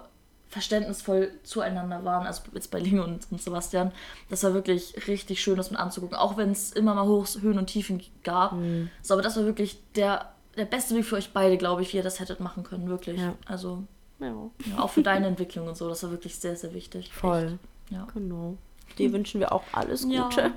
[0.49, 3.91] verständnisvoll zueinander waren, also jetzt bei Linge und, und Sebastian.
[4.29, 7.57] Das war wirklich richtig schön, das mit anzugucken, auch wenn es immer mal Hochs, Höhen
[7.57, 8.51] und Tiefen gab.
[8.51, 8.91] Mhm.
[9.01, 11.97] So, aber das war wirklich der, der beste Weg für euch beide, glaube ich, wie
[11.97, 13.19] ihr das hättet machen können, wirklich.
[13.19, 13.33] Ja.
[13.47, 13.85] Also,
[14.19, 14.27] Ja,
[14.65, 17.13] ja, auch für deine Entwicklung und so, das war wirklich sehr, sehr wichtig.
[17.13, 17.57] voll.
[17.85, 17.91] Echt.
[17.91, 18.07] Ja.
[18.13, 18.57] Genau.
[18.97, 20.23] Dir wünschen wir auch alles Ja.
[20.23, 20.51] Gute.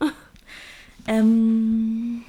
[1.06, 2.22] Ähm,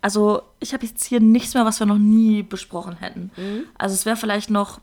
[0.00, 3.30] also, ich habe jetzt hier nichts mehr, was wir noch nie besprochen hätten.
[3.36, 3.64] Mhm.
[3.76, 4.80] Also, es wäre vielleicht noch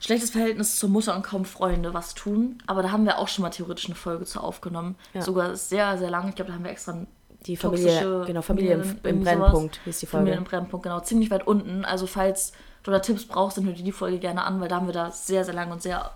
[0.00, 2.58] schlechtes Verhältnis zur Mutter und kaum Freunde was tun.
[2.66, 4.96] Aber da haben wir auch schon mal theoretisch eine Folge zu aufgenommen.
[5.14, 5.22] Ja.
[5.22, 6.28] Sogar sehr, sehr lang.
[6.30, 7.06] Ich glaube, da haben wir extra
[7.46, 9.84] Die Familie, genau, Familie im, im Brennpunkt sowas.
[9.84, 10.38] hieß die Familie Folge.
[10.38, 11.00] im Brennpunkt, genau.
[11.00, 11.84] Ziemlich weit unten.
[11.84, 12.52] Also falls
[12.84, 14.92] du da Tipps brauchst, dann hör dir die Folge gerne an, weil da haben wir
[14.94, 16.10] da sehr, sehr lange und sehr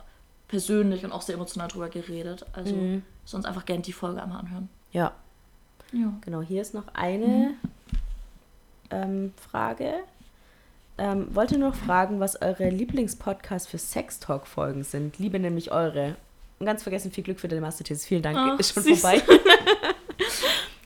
[0.48, 2.46] persönlich und auch sehr emotional drüber geredet.
[2.52, 3.02] Also Mhm.
[3.24, 4.68] sonst einfach gerne die Folge einmal anhören.
[4.92, 5.12] Ja,
[5.92, 6.12] Ja.
[6.20, 6.42] genau.
[6.42, 7.54] Hier ist noch eine Mhm.
[8.90, 9.94] ähm, Frage.
[10.98, 15.18] Ähm, wollte nur noch fragen, was eure Lieblingspodcasts für Sextalk-Folgen sind.
[15.18, 16.14] Liebe nämlich eure.
[16.58, 18.06] Und ganz vergessen, viel Glück für den Masterthesis.
[18.06, 19.00] Vielen Dank, Ach, ist schon süß.
[19.00, 19.22] vorbei.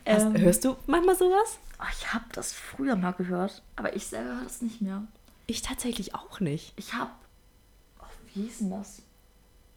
[0.07, 1.59] Hast, Ähm, hörst du manchmal sowas?
[1.81, 5.03] oh, ich habe das früher mal gehört, aber ich selber höre das nicht mehr.
[5.47, 6.73] Ich tatsächlich auch nicht.
[6.77, 7.11] Ich habe.
[8.01, 9.03] Oh, wie hieß denn das?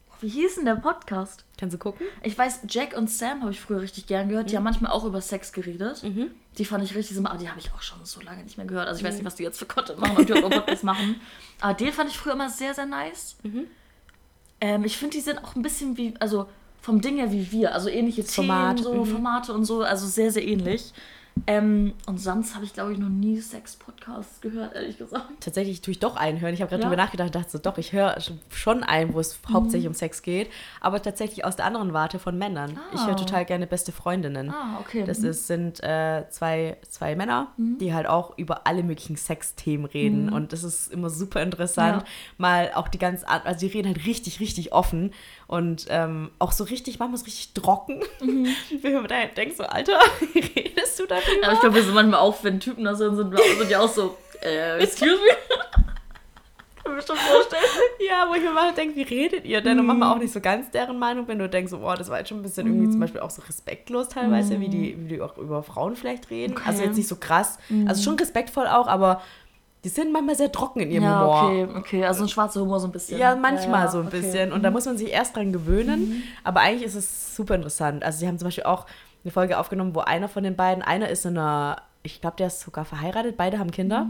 [0.10, 1.46] Oh, wie hieß denn der Podcast?
[1.58, 2.06] Kannst du gucken?
[2.22, 4.52] Ich weiß, Jack und Sam habe ich früher richtig gern gehört.
[4.52, 6.04] Die haben manchmal auch über Sex geredet.
[6.58, 7.36] Die fand ich richtig sympathisch.
[7.36, 8.88] Aber die habe ich auch schon so lange nicht mehr gehört.
[8.88, 11.20] Also ich weiß nicht, was die jetzt für Content machen, ob die auch Podcast machen.
[11.62, 13.36] Aber den fand ich früher immer sehr, sehr nice.
[14.62, 16.48] Ähm, ich finde, die sind auch ein bisschen wie, also
[16.84, 17.74] vom Ding her wie wir.
[17.74, 19.06] Also ähnliche Format, Themen, so mhm.
[19.06, 19.82] Formate und so.
[19.82, 20.94] Also sehr, sehr ähnlich.
[21.48, 25.26] Ähm, und sonst habe ich, glaube ich, noch nie Sex-Podcasts gehört, ehrlich gesagt.
[25.40, 26.54] Tatsächlich tue ich doch einen hören.
[26.54, 26.90] Ich habe gerade Ja.
[26.90, 28.16] drüber nachgedacht und dachte so, doch, ich höre
[28.52, 29.54] schon einen, wo es Mhm.
[29.56, 32.78] hauptsächlich um Sex geht, aber tatsächlich aus der anderen Warte von Männern.
[32.94, 33.08] Ich Ah.
[33.08, 34.52] höre total gerne Beste Freundinnen.
[34.52, 35.06] Ah, okay.
[35.08, 35.30] Das Mhm.
[35.30, 40.32] ist, sind äh, zwei, zwei Männer, die halt auch über alle möglichen Sexthemen reden.
[40.32, 41.96] Und das ist immer super interessant.
[41.96, 42.02] Mhm.
[42.04, 42.08] Ja.
[42.38, 45.12] Mal auch die ganz, an- also die reden halt richtig, richtig offen
[45.48, 48.02] und ähm, auch so richtig, manchmal so richtig trocken.
[48.22, 48.48] Mhm.
[48.82, 50.00] Wenn man da halt denkt so, Alter,
[50.34, 51.28] wie redest du darüber?
[51.42, 53.90] Ja, ich glaube, wir sind manchmal auch, wenn Typen da sind, sind sind ja auch
[53.90, 55.84] so, äh, excuse me?
[56.84, 57.64] Kann mir schon vorstellen.
[58.06, 59.80] Ja, wo ich mir mal denke, wie redet ihr denn?
[59.80, 61.40] Und manchmal auch nicht so ganz deren Meinung bin.
[61.40, 63.42] Du denkst so, boah, das war jetzt schon ein bisschen irgendwie zum Beispiel auch so
[63.42, 66.58] respektlos teilweise, wie, die, wie die auch über Frauen vielleicht reden.
[66.58, 66.64] Okay.
[66.66, 67.58] Also jetzt nicht so krass.
[67.86, 69.22] Also schon respektvoll auch, aber
[69.84, 71.44] die sind manchmal sehr trocken in ihrem Ja, Humor.
[71.44, 72.06] okay, okay.
[72.06, 73.20] Also ein schwarzer Humor so ein bisschen.
[73.20, 74.22] Ja, manchmal ja, so ein okay.
[74.22, 74.52] bisschen.
[74.54, 76.24] Und da muss man sich erst dran gewöhnen.
[76.44, 78.04] Aber eigentlich ist es super interessant.
[78.04, 78.86] Also sie haben zum Beispiel auch
[79.24, 82.48] eine Folge aufgenommen, wo einer von den beiden, einer ist in einer, ich glaube, der
[82.48, 84.08] ist sogar verheiratet, beide haben Kinder.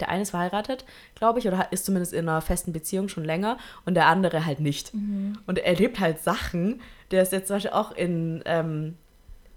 [0.00, 0.84] Der eine ist verheiratet,
[1.14, 4.58] glaube ich, oder ist zumindest in einer festen Beziehung schon länger und der andere halt
[4.58, 4.92] nicht.
[5.46, 6.80] Und er erlebt halt Sachen.
[7.10, 8.96] Der ist jetzt zum Beispiel auch in, ähm,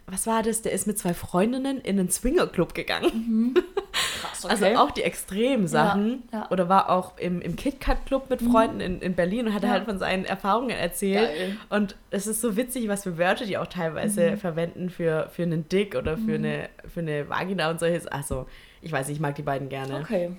[0.10, 0.62] was war das?
[0.62, 3.54] Der ist mit zwei Freundinnen in einen Swingerclub gegangen.
[4.22, 6.24] Krass, Also auch die extremen Sachen.
[6.32, 6.52] Ja, ja.
[6.52, 9.70] Oder war auch im, im KitKat-Club mit Freunden in, in Berlin und hat Ja.
[9.70, 11.28] halt von seinen Erfahrungen erzählt.
[11.30, 11.58] Geil.
[11.70, 15.68] Und es ist so witzig, was für Wörter die auch teilweise verwenden für, für einen
[15.68, 18.08] Dick oder für, eine, für eine Vagina und solches.
[18.08, 18.48] Also,
[18.82, 19.98] ich weiß nicht, ich mag die beiden gerne.
[20.00, 20.32] Okay.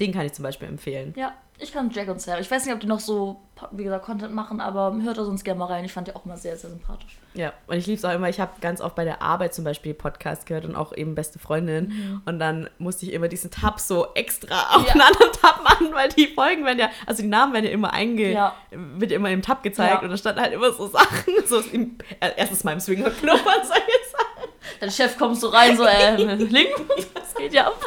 [0.00, 1.14] Den kann ich zum Beispiel empfehlen.
[1.16, 2.38] Ja, ich kann Jack und Sam.
[2.40, 3.40] Ich weiß nicht, ob die noch so,
[3.72, 5.84] wie gesagt, Content machen, aber hört da sonst gerne mal rein.
[5.84, 7.18] Ich fand die auch immer sehr, sehr sympathisch.
[7.34, 8.28] Ja, und ich liebe es auch immer.
[8.28, 11.38] Ich habe ganz oft bei der Arbeit zum Beispiel Podcast gehört und auch eben beste
[11.38, 11.88] Freundin.
[11.88, 12.22] Mhm.
[12.26, 16.08] Und dann musste ich immer diesen Tab so extra auf einen anderen Tab machen, weil
[16.10, 18.54] die Folgen werden ja, also die Namen werden ja immer einge, Ja.
[18.70, 20.00] wird ja immer im Tab gezeigt Ja.
[20.02, 23.66] und da standen halt immer so Sachen, so im, äh, erstens mal im Swingerclub und
[23.66, 23.82] solche
[24.12, 24.48] Sachen.
[24.80, 26.70] Dein Chef kommt so rein, so, äh, Link,
[27.14, 27.80] das geht ja ab.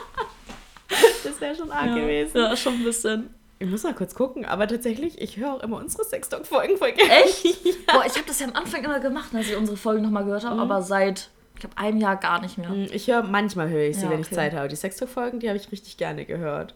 [1.23, 2.37] Das wäre schon arg Ja, gewesen.
[2.37, 3.33] ja, schon ein bisschen.
[3.61, 7.11] Ich muss mal kurz gucken, aber tatsächlich, ich höre auch immer unsere Sextalk-Folgen voll gerne.
[7.25, 7.43] Echt?
[7.87, 10.43] Boah, ich habe das ja am Anfang immer gemacht, als ich unsere Folgen nochmal gehört
[10.45, 12.71] habe, aber seit, ich glaube, einem Jahr gar nicht mehr.
[12.91, 14.31] Ich höre, manchmal höre ich sie, Ja, wenn ich.
[14.31, 14.67] Zeit habe.
[14.67, 16.73] Die Sextalk-Folgen, die habe ich richtig gerne gehört.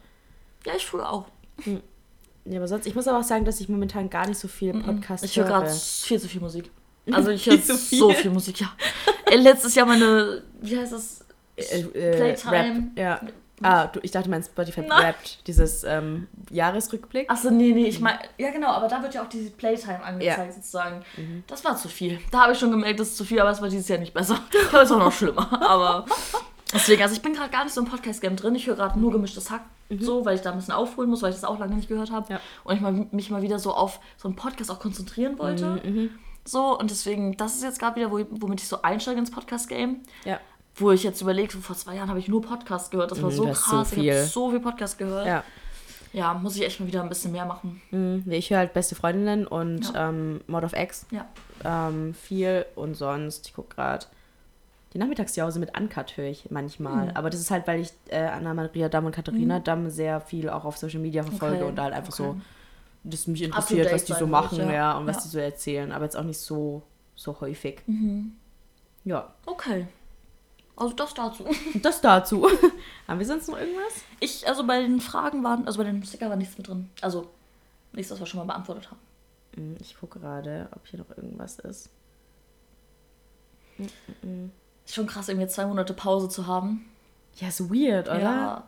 [0.65, 1.25] Ja, ich früher auch.
[2.45, 4.73] Ja, aber sonst, ich muss aber auch sagen, dass ich momentan gar nicht so viel
[4.73, 5.61] Podcast Ich höre höre.
[5.61, 6.69] gerade viel zu viel Musik.
[7.11, 7.99] Also ich höre viel.
[7.99, 8.71] so viel Musik, ja.
[9.25, 11.23] Äh, Letztes Jahr meine, wie heißt das?
[11.55, 12.51] Äh, äh, Playtime.
[12.51, 13.21] Rap, ja.
[13.63, 15.05] Ah, du, ich dachte, mein Spotify Nein.
[15.05, 17.29] rappt dieses ähm, Jahresrückblick.
[17.29, 20.47] Achso, nee, nee, ich meine, ja genau, aber da wird ja auch diese Playtime angezeigt
[20.49, 20.51] Ja.
[20.51, 21.03] sozusagen.
[21.47, 22.19] Das war zu viel.
[22.31, 24.13] Da habe ich schon gemerkt, das ist zu viel, aber es war dieses Jahr nicht
[24.13, 24.37] besser.
[24.51, 25.61] Ich glaube, es war noch schlimmer.
[25.69, 26.05] Aber
[26.73, 28.55] deswegen, also ich bin gerade gar nicht so im Podcast-Game drin.
[28.55, 29.61] Ich höre gerade nur gemischtes Hack
[29.99, 32.11] so, weil ich da ein bisschen aufholen muss, weil ich das auch lange nicht gehört
[32.11, 32.33] habe.
[32.33, 32.39] Ja.
[32.63, 36.09] Und ich mal, mich mal wieder so auf so einen Podcast auch konzentrieren wollte.
[36.43, 40.01] So, und deswegen, das ist jetzt gerade wieder, wo, womit ich so einsteige ins Podcast-Game.
[40.25, 40.39] Ja.
[40.77, 43.11] Wo ich jetzt überlegt, so vor zwei Jahren habe ich nur Podcast gehört.
[43.11, 43.93] Das war Mhm, so das ist so krass.
[43.93, 45.25] ich habe so viel Podcast gehört.
[45.25, 45.43] Ja.
[46.11, 47.81] ja, muss ich echt mal wieder ein bisschen mehr machen.
[47.91, 48.23] Mhm.
[48.25, 50.09] Nee, Ich höre halt Beste Freundinnen und Ja.
[50.09, 51.25] ähm, Mod of X Ja.
[51.63, 54.05] ähm, viel und sonst, ich gucke gerade,
[54.93, 57.09] die Nachmittagsjause mit Uncut höre ich manchmal.
[57.09, 57.15] Hm.
[57.17, 60.63] Aber das ist halt, weil ich äh, Anna-Maria Damm und Katharina Damm sehr viel auch
[60.65, 62.39] auf Social Media verfolge Okay, und da halt einfach so, okay.
[63.03, 64.97] das mich interessiert, was die so machen, ja, ja.
[64.97, 65.91] und was die so erzählen.
[65.91, 66.81] Aber jetzt auch nicht so,
[67.15, 67.81] so häufig.
[67.87, 68.33] Mhm.
[69.03, 69.33] Ja.
[69.45, 69.87] Okay.
[70.77, 71.45] Also das dazu.
[71.81, 72.47] Das dazu.
[73.07, 73.93] Haben wir sonst noch irgendwas?
[74.19, 76.89] Ich, also bei den Fragen waren, also bei den Sticker war nichts mit drin.
[77.01, 77.29] Also
[77.93, 78.99] nichts, was wir schon mal beantwortet haben.
[79.55, 81.89] Hm, Ich gucke gerade, ob hier noch irgendwas ist.
[83.77, 86.85] Ist schon krass, irgendwie zwei Monate Pause zu haben.
[87.35, 88.19] Ja, ist weird, oder?
[88.19, 88.63] Ja.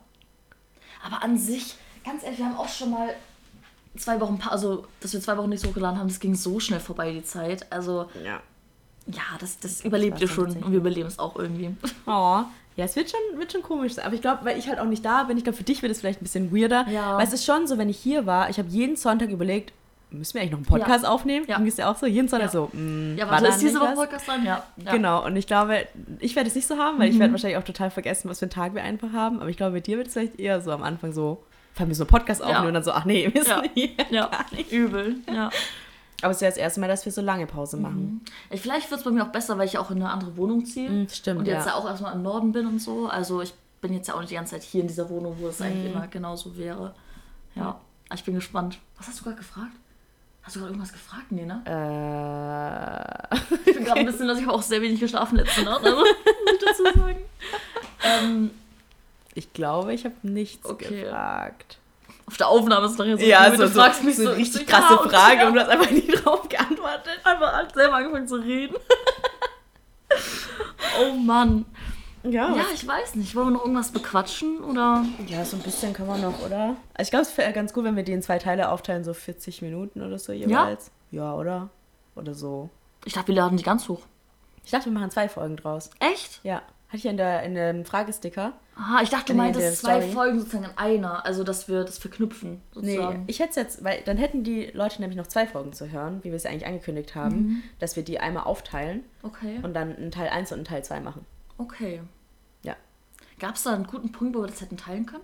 [1.03, 3.09] Aber an sich, ganz ehrlich, wir haben auch schon mal
[3.97, 6.79] zwei Wochen, also dass wir zwei Wochen nicht so hochgeladen haben, das ging so schnell
[6.79, 7.71] vorbei, die Zeit.
[7.71, 8.41] Also Ja.
[9.07, 10.51] Ja, das, das überlebt ihr dann schon.
[10.63, 11.75] Und wir überleben es auch irgendwie.
[12.05, 12.41] Oh.
[12.75, 14.05] Ja, es wird schon, wird schon komisch sein.
[14.05, 15.91] Aber ich glaube, weil ich halt auch nicht da bin, ich glaube, für dich wird
[15.91, 16.85] es vielleicht ein bisschen weirder.
[16.89, 17.17] Ja.
[17.17, 19.73] Weil es ist schon so, wenn ich hier war, ich habe jeden Sonntag überlegt,
[20.11, 21.09] müssen wir eigentlich noch einen Podcast Ja.
[21.09, 21.45] aufnehmen?
[21.49, 21.57] Ja.
[21.57, 22.05] Ging es ja auch so?
[22.05, 22.51] Jeden Sonntag Ja.
[22.51, 23.93] so, mh, Ja, war warte, ist diese Woche?
[23.95, 24.45] Podcast dran?
[24.45, 24.63] Ja.
[24.85, 24.91] ja.
[24.91, 25.87] Genau, und ich glaube,
[26.19, 28.45] ich werde es nicht so haben, weil ich werde wahrscheinlich auch total vergessen, was für
[28.45, 29.39] einen Tag wir einfach haben.
[29.39, 31.43] Aber ich glaube, bei dir wird es vielleicht eher so am Anfang so,
[31.75, 32.67] wir müssen einen Podcast aufnehmen Ja.
[32.67, 33.61] und dann so, ach nee, wir Ja.
[33.61, 33.89] sind hier.
[34.11, 34.71] Ja, Gar nicht.
[34.71, 35.15] übel.
[35.33, 35.49] Ja.
[36.21, 38.23] Aber es ist ja das erste Mal, dass wir so lange Pause machen.
[38.49, 40.65] Ich, vielleicht wird es bei mir auch besser, weil ich auch in eine andere Wohnung
[40.65, 40.89] ziehe.
[40.89, 41.75] Mhm, stimmt, Und jetzt ja.
[41.75, 43.07] auch erstmal im Norden bin und so.
[43.07, 45.47] Also ich bin jetzt ja auch nicht die ganze Zeit hier in dieser Wohnung, wo
[45.47, 45.65] es Mhm.
[45.65, 46.95] eigentlich immer genauso wäre.
[47.55, 47.79] Ja.
[48.13, 48.79] Ich bin gespannt.
[48.97, 49.73] Was hast du gerade gefragt?
[50.41, 51.25] Hast du gerade irgendwas gefragt?
[51.31, 51.61] Nee, ne?
[51.65, 53.35] Äh,
[53.69, 55.83] Ich bin gerade ein bisschen, dass ich habe auch sehr wenig geschlafen letzte Nacht.
[55.83, 56.07] Also, muss
[56.53, 57.17] ich dazu sagen.
[58.03, 58.51] Ähm,
[59.33, 61.01] ich glaube, ich habe nichts Okay.
[61.01, 61.79] gefragt.
[62.27, 64.37] Auf der Aufnahme ist nachher so, Ja, du so, so, fragst mich so so, eine
[64.37, 65.47] richtig ich so, krasse ja, Frage ja.
[65.47, 67.19] und du hast einfach nie drauf geantwortet.
[67.23, 68.75] einfach selber angefangen zu reden.
[71.01, 71.65] oh Mann.
[72.23, 73.35] Ja, Ja, ich weiß nicht.
[73.35, 75.05] Wollen wir noch irgendwas bequatschen oder?
[75.27, 76.75] ja, so ein bisschen kann man noch, oder?
[76.93, 79.13] Also ich glaube, es wäre ganz gut, wenn wir die in zwei Teile aufteilen, so
[79.13, 80.91] 40 Minuten oder so jeweils.
[81.11, 81.69] Ja, oder?
[82.15, 82.69] Oder so.
[83.05, 84.01] Ich dachte, wir laden die ganz hoch.
[84.65, 85.89] Ich dachte, wir machen zwei Folgen draus.
[85.99, 86.41] Echt?
[86.43, 86.61] Ja.
[86.87, 88.53] Hatte ich ja in, der, in dem Fragesticker.
[88.77, 90.13] Aha, ich dachte, du Nee, meintest zwei Story.
[90.13, 91.25] Folgen sozusagen in einer.
[91.25, 93.23] Also, dass wir das verknüpfen, Nee, sozusagen.
[93.27, 96.19] ich hätte es jetzt, weil dann hätten die Leute nämlich noch zwei Folgen zu hören,
[96.23, 99.59] wie wir es eigentlich angekündigt haben, dass wir die einmal aufteilen Okay.
[99.63, 101.25] und dann einen Teil 1 und einen Teil 2 machen.
[101.57, 102.01] Okay.
[102.63, 102.75] Ja.
[103.39, 105.23] Gab es da einen guten Punkt, wo wir das hätten teilen können?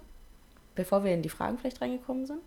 [0.76, 2.42] Bevor wir in die Fragen vielleicht reingekommen sind?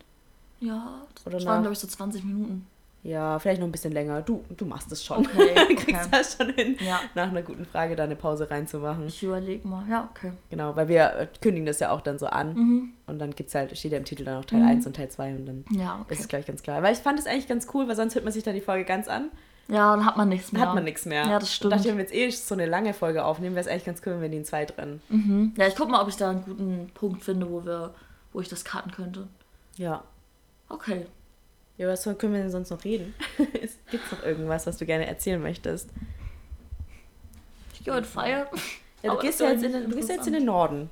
[0.59, 2.67] Ja, das Oder waren, glaube ich, so 20 Minuten.
[3.07, 4.21] Ja, vielleicht noch ein bisschen länger.
[4.21, 5.19] Du, du machst es schon.
[5.25, 5.75] Okay, du okay.
[5.75, 6.99] kriegst das schon hin, Ja.
[7.15, 9.07] nach einer guten Frage da eine Pause reinzumachen.
[9.07, 9.83] Ich überlege mal.
[9.89, 10.33] Ja, okay.
[10.49, 12.53] Genau, weil wir äh, kündigen das ja auch dann so an.
[12.53, 12.89] Mhm.
[13.07, 15.35] Und dann gibt's halt, steht ja im Titel dann auch Teil 1 und Teil 2
[15.35, 16.29] und dann Ja, ist es okay.
[16.31, 16.83] gleich ganz klar.
[16.83, 18.83] Weil ich fand es eigentlich ganz cool, weil sonst hört man sich da die Folge
[18.83, 19.29] ganz an.
[19.69, 20.67] Ja, dann hat man nichts Dann mehr.
[20.69, 21.25] hat man nichts mehr.
[21.25, 21.71] Ja, das stimmt.
[21.73, 24.01] Und dachte, wenn wir jetzt eh so eine lange Folge aufnehmen, wäre es eigentlich ganz
[24.05, 25.01] cool, wenn wir die in zwei trennen.
[25.09, 25.53] Mhm.
[25.57, 27.93] Ja, ich guck mal, ob ich da einen guten Punkt finde, wo wir,
[28.33, 29.27] wo ich das karten könnte.
[29.77, 30.03] Ja.
[30.69, 31.05] Okay.
[31.77, 33.13] Ja, was können wir denn sonst noch reden?
[33.61, 35.89] Es Gibt noch irgendwas, was du gerne erzählen möchtest?
[37.73, 38.47] Ich gehe heute feiern.
[39.03, 40.89] Ja, du gehst ja jetzt in den, du gehst jetzt in den Norden.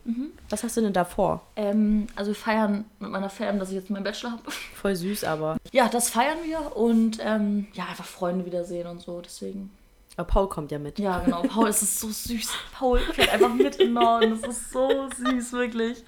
[0.49, 1.41] Was hast du denn da vor?
[1.55, 4.51] Ähm, also wir feiern mit meiner Fam, dass ich jetzt meinen Bachelor habe.
[4.51, 5.57] Voll süß, aber.
[5.71, 9.21] Ja, das feiern wir und ähm, ja, einfach Freunde wiedersehen und so.
[9.21, 9.71] Deswegen.
[10.17, 10.97] Aber Paul kommt ja mit.
[10.97, 11.41] Ja, genau.
[11.43, 12.49] Paul, es ist so süß.
[12.73, 14.29] Paul fährt einfach mit in den Norden.
[14.31, 16.03] Das ist so süß, wirklich.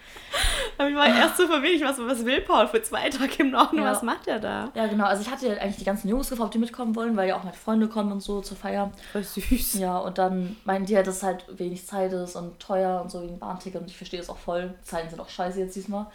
[0.77, 3.77] Aber ich war erst so verwirrt, was, was will Paul für zwei Tage im Norden?
[3.77, 3.91] Ja.
[3.91, 4.71] Was macht er da?
[4.75, 5.05] Ja, genau.
[5.05, 7.35] Also ich hatte ja eigentlich die ganzen Jungs gefragt, ob die mitkommen wollen, weil ja
[7.35, 8.91] auch meine Freunde kommen und so zur Feier.
[9.11, 9.73] Voll süß.
[9.79, 13.11] Ja, und dann meinten die halt, dass es halt wenig Zeit ist und teuer und
[13.11, 13.81] so wegen Bahnticket.
[13.81, 14.73] Und ich verstehe das auch voll.
[14.83, 16.07] Zeiten sind auch scheiße jetzt diesmal.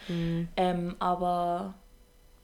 [0.57, 1.75] Ähm, aber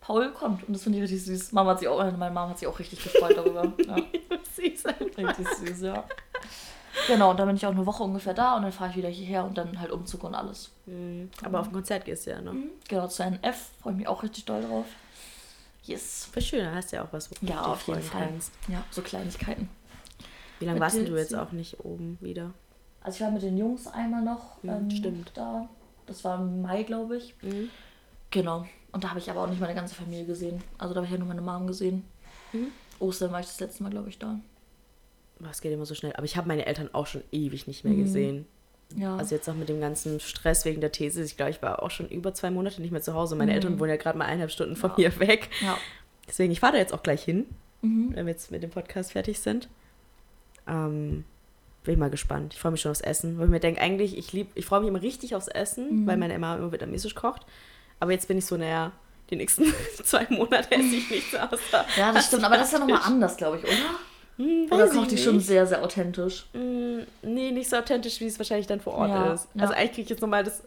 [0.10, 1.52] Paul kommt und das finde ich richtig süß.
[1.52, 3.72] Mama hat sich auch, meine Mama hat sich auch richtig gefreut darüber.
[3.86, 3.96] Ja,
[4.56, 4.86] süß
[5.18, 6.04] richtig süß, ja.
[7.08, 9.08] Genau, und dann bin ich auch eine Woche ungefähr da und dann fahre ich wieder
[9.10, 10.72] hierher und dann halt Umzug und alles.
[10.88, 11.30] Mhm.
[11.44, 12.56] Aber auf ein Konzert gehst du ja noch.
[12.88, 14.86] Genau, zu NF freue ich mich auch richtig doll drauf.
[15.84, 16.28] Yes.
[16.34, 18.28] Voll schön, da hast du ja auch was, wo Ja, auf jeden Fall.
[18.30, 18.52] kannst.
[18.68, 19.70] Ja, so Kleinigkeiten.
[20.58, 22.52] Wie lange warst du jetzt auch nicht oben wieder?
[23.02, 25.32] Also ich war mit den Jungs einmal noch Mhm, ähm, stimmt.
[25.36, 25.70] da.
[26.08, 27.36] Das war im Mai, glaube ich.
[27.44, 27.70] Mhm.
[28.32, 28.66] Genau.
[28.92, 30.62] Und da habe ich aber auch nicht meine ganze Familie gesehen.
[30.78, 32.04] Also da habe ich ja nur meine Mom gesehen.
[32.54, 32.68] Mhm.
[33.00, 34.40] Ostern war ich das letzte Mal, glaube ich, da.
[35.40, 36.14] Was geht immer so schnell?
[36.14, 38.04] Aber ich habe meine Eltern auch schon ewig nicht mehr Mhm.
[38.04, 38.46] gesehen.
[38.96, 39.16] Ja.
[39.18, 41.24] Also jetzt auch mit dem ganzen Stress wegen der These.
[41.24, 43.36] Ich glaube, ich war auch schon über zwei Monate nicht mehr zu Hause.
[43.36, 43.56] Meine Mhm.
[43.56, 45.10] Eltern wohnen ja gerade mal eineinhalb Stunden von Ja.
[45.10, 45.50] mir weg.
[45.62, 45.78] ja.
[46.28, 47.46] Deswegen, ich fahre da jetzt auch gleich hin,
[47.82, 48.12] Mhm.
[48.16, 49.70] wenn wir jetzt mit dem Podcast fertig sind.
[50.68, 51.24] Ähm,
[51.84, 52.54] bin ich mal gespannt.
[52.54, 54.82] Ich freue mich schon aufs Essen, weil ich mir denke, eigentlich, ich lieb, ich freue
[54.82, 56.08] mich immer richtig aufs Essen, Mhm.
[56.08, 57.46] weil meine Emma immer vietnamesisch kocht.
[58.00, 58.92] Aber jetzt bin ich so, naja,
[59.30, 59.66] die nächsten
[60.04, 61.86] zwei Monate esse ich nichts außer.
[61.98, 62.44] Ja, das stimmt.
[62.44, 63.74] Aber das ist ja nochmal anders, glaube ich, oder?
[64.38, 66.46] Hm, Oder kocht die ich schon sehr, sehr authentisch?
[66.54, 69.48] Mm, Nee, nicht so authentisch, wie es wahrscheinlich dann vor Ort Ja, ist.
[69.54, 69.62] ja.
[69.64, 70.64] Also eigentlich kriege ich jetzt nochmal das,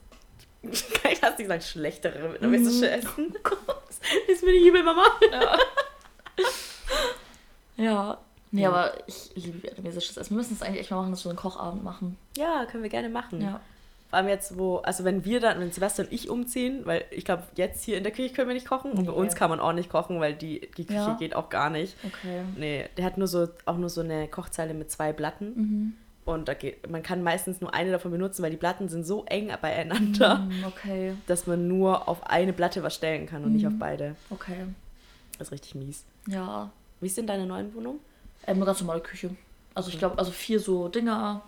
[0.62, 0.70] kann
[1.12, 2.93] ich fast nicht sagen, schlechtere vietnamesische Mhm.
[2.93, 3.35] Essen.
[4.28, 5.05] ist mir die liebe Mama.
[7.76, 8.18] Ja.
[8.51, 8.68] Nee, Ja.
[8.68, 10.30] aber ich liebe vietnamesisches Essen.
[10.30, 12.18] Wir müssen es eigentlich echt mal machen, dass wir einen Kochabend machen.
[12.37, 13.41] Ja, können wir gerne machen.
[13.41, 13.61] Ja.
[14.12, 17.24] Vor allem jetzt, wo, also wenn wir dann, wenn Sebastian und ich umziehen, weil ich
[17.24, 19.58] glaube, jetzt hier in der Küche können wir nicht kochen und bei uns kann man
[19.58, 21.16] auch nicht kochen, weil die, die Küche Ja.
[21.18, 21.96] geht auch gar nicht.
[22.04, 22.44] Okay.
[22.54, 25.92] Nee, der hat nur so, auch nur so eine Kochzeile mit zwei Platten Mhm.
[26.26, 29.24] und da geht, man kann meistens nur eine davon benutzen, weil die Platten sind so
[29.24, 31.14] eng beieinander, Mm, Okay.
[31.26, 33.78] dass man nur auf eine Platte was stellen kann und nicht auf Mhm.
[33.78, 34.16] beide.
[34.28, 34.66] Okay.
[35.38, 36.04] Das ist richtig mies.
[36.28, 36.70] Ja.
[37.00, 37.98] Wie ist denn deine neue Wohnung?
[38.46, 39.30] Ähm, eine ganz normale Küche.
[39.74, 41.40] Also ich glaube, also vier so Dinger.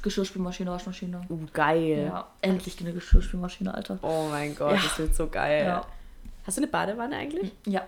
[0.00, 1.22] Geschirrspülmaschine, Waschmaschine.
[1.28, 2.06] Uh, geil.
[2.06, 3.98] Ja, endlich eine Geschirrspülmaschine, Alter.
[4.02, 4.80] Oh mein Gott, Ja.
[4.82, 5.64] das wird so geil.
[5.66, 5.86] Ja.
[6.46, 7.52] Hast du eine Badewanne eigentlich?
[7.66, 7.86] Ja.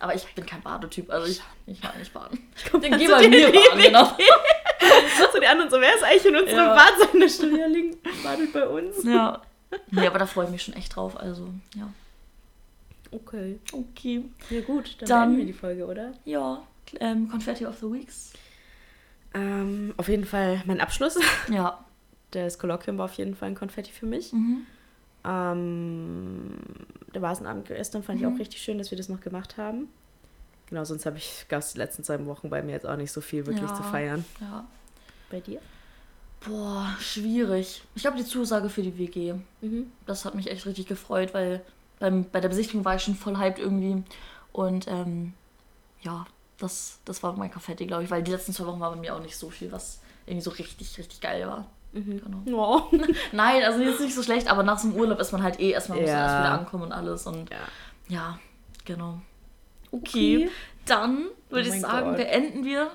[0.00, 2.38] Aber ich bin kein Badetyp, also ich, ich mag nicht baden.
[2.72, 4.04] Dann Dann geh bei mir baden, genau.
[5.32, 6.74] So die anderen so, wer ist eigentlich in unserem Ja.
[6.74, 6.92] Bad?
[7.28, 9.02] Seine liegt, badet bei uns.
[9.04, 9.40] Ja.
[9.90, 11.88] Nee, aber da freue ich mich schon echt drauf, also, ja.
[13.10, 13.58] Okay.
[13.72, 14.24] Okay.
[14.50, 16.12] Ja gut, dann, Dann- wir die Folge, oder?
[16.24, 16.62] Ja,
[17.00, 18.32] ähm, Confetti of the Weeks.
[19.36, 21.16] Ähm, auf jeden Fall mein Abschluss.
[21.50, 21.84] Ja.
[22.32, 24.32] Das Kolloquium war auf jeden Fall ein Konfetti für mich.
[24.32, 24.66] Mhm.
[25.24, 26.50] Ähm,
[27.14, 28.34] der Vasenabend gestern fand ich Mhm.
[28.34, 29.88] auch richtig schön, dass wir das noch gemacht haben.
[30.68, 33.12] Genau, sonst habe ich, gab es die letzten zwei Wochen bei mir jetzt auch nicht
[33.12, 33.74] so viel wirklich Ja.
[33.74, 34.24] zu feiern.
[34.40, 34.66] Ja.
[35.30, 35.60] Bei dir?
[36.40, 37.82] Boah, schwierig.
[37.94, 39.34] Ich habe die Zusage für die WG.
[39.60, 39.90] Mhm.
[40.06, 41.62] Das hat mich echt richtig gefreut, weil
[41.98, 44.02] beim, bei der Besichtigung war ich schon voll hyped irgendwie.
[44.52, 45.32] Und ähm,
[46.02, 46.26] ja,
[46.58, 49.14] das, das war mein Konfetti, glaube ich, weil die letzten zwei Wochen war bei mir
[49.14, 51.66] auch nicht so viel, was irgendwie so richtig, richtig geil war.
[51.92, 52.20] Mhm.
[52.44, 52.88] Genau.
[52.92, 52.96] Oh.
[53.32, 55.70] Nein, also jetzt nicht so schlecht, aber nach so einem Urlaub ist man halt eh
[55.70, 56.22] erstmal muss Ja.
[56.22, 57.26] erst wieder ankommen und alles.
[57.26, 57.58] Und Ja.
[58.08, 58.38] ja,
[58.84, 59.20] genau.
[59.92, 60.50] Okay, Okay.
[60.84, 62.16] dann würde Oh ich sagen, Gott.
[62.16, 62.90] beenden wir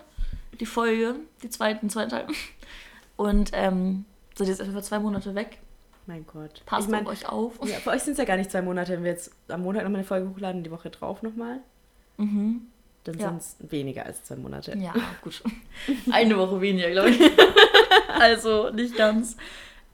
[0.59, 2.28] die Folge, die zweiten, zweiten Teil.
[3.18, 4.05] Und ähm,
[4.36, 5.59] sind jetzt etwa zwei Monate weg.
[6.07, 6.64] Mein Gott.
[6.66, 7.53] Passt ich mein, auf euch auf.
[7.66, 9.84] ja, für euch sind es ja gar nicht zwei Monate, wenn wir jetzt am Montag
[9.84, 11.59] nochmal eine Folge hochladen, die Woche drauf nochmal.
[12.18, 12.68] Mhm.
[13.04, 13.30] Dann Ja.
[13.30, 14.78] sind es weniger als zwei Monate.
[14.78, 14.93] Ja,
[15.24, 15.41] gut.
[16.12, 17.20] Eine Woche weniger, glaube ich.
[18.20, 19.38] also nicht ganz.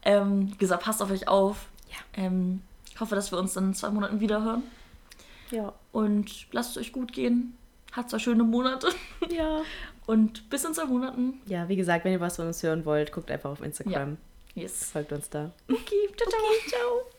[0.02, 1.66] Ähm, wie gesagt, passt auf euch auf.
[1.90, 2.22] Ja.
[2.24, 4.62] Ähm, ich hoffe, dass wir uns dann in zwei Monaten wiederhören.
[5.50, 5.72] Ja.
[5.92, 7.56] Und lasst es euch gut gehen.
[7.92, 8.88] Hat zwei schöne Monate.
[9.30, 9.62] Ja.
[10.06, 11.40] Und bis in zwei Monaten.
[11.46, 14.16] Ja, wie gesagt, wenn ihr was von uns hören wollt, guckt einfach auf Instagram.
[14.54, 14.90] Yes.
[14.90, 15.52] Folgt uns da.
[15.70, 16.40] Okay, ciao, ciao.
[16.68, 17.17] Ciao.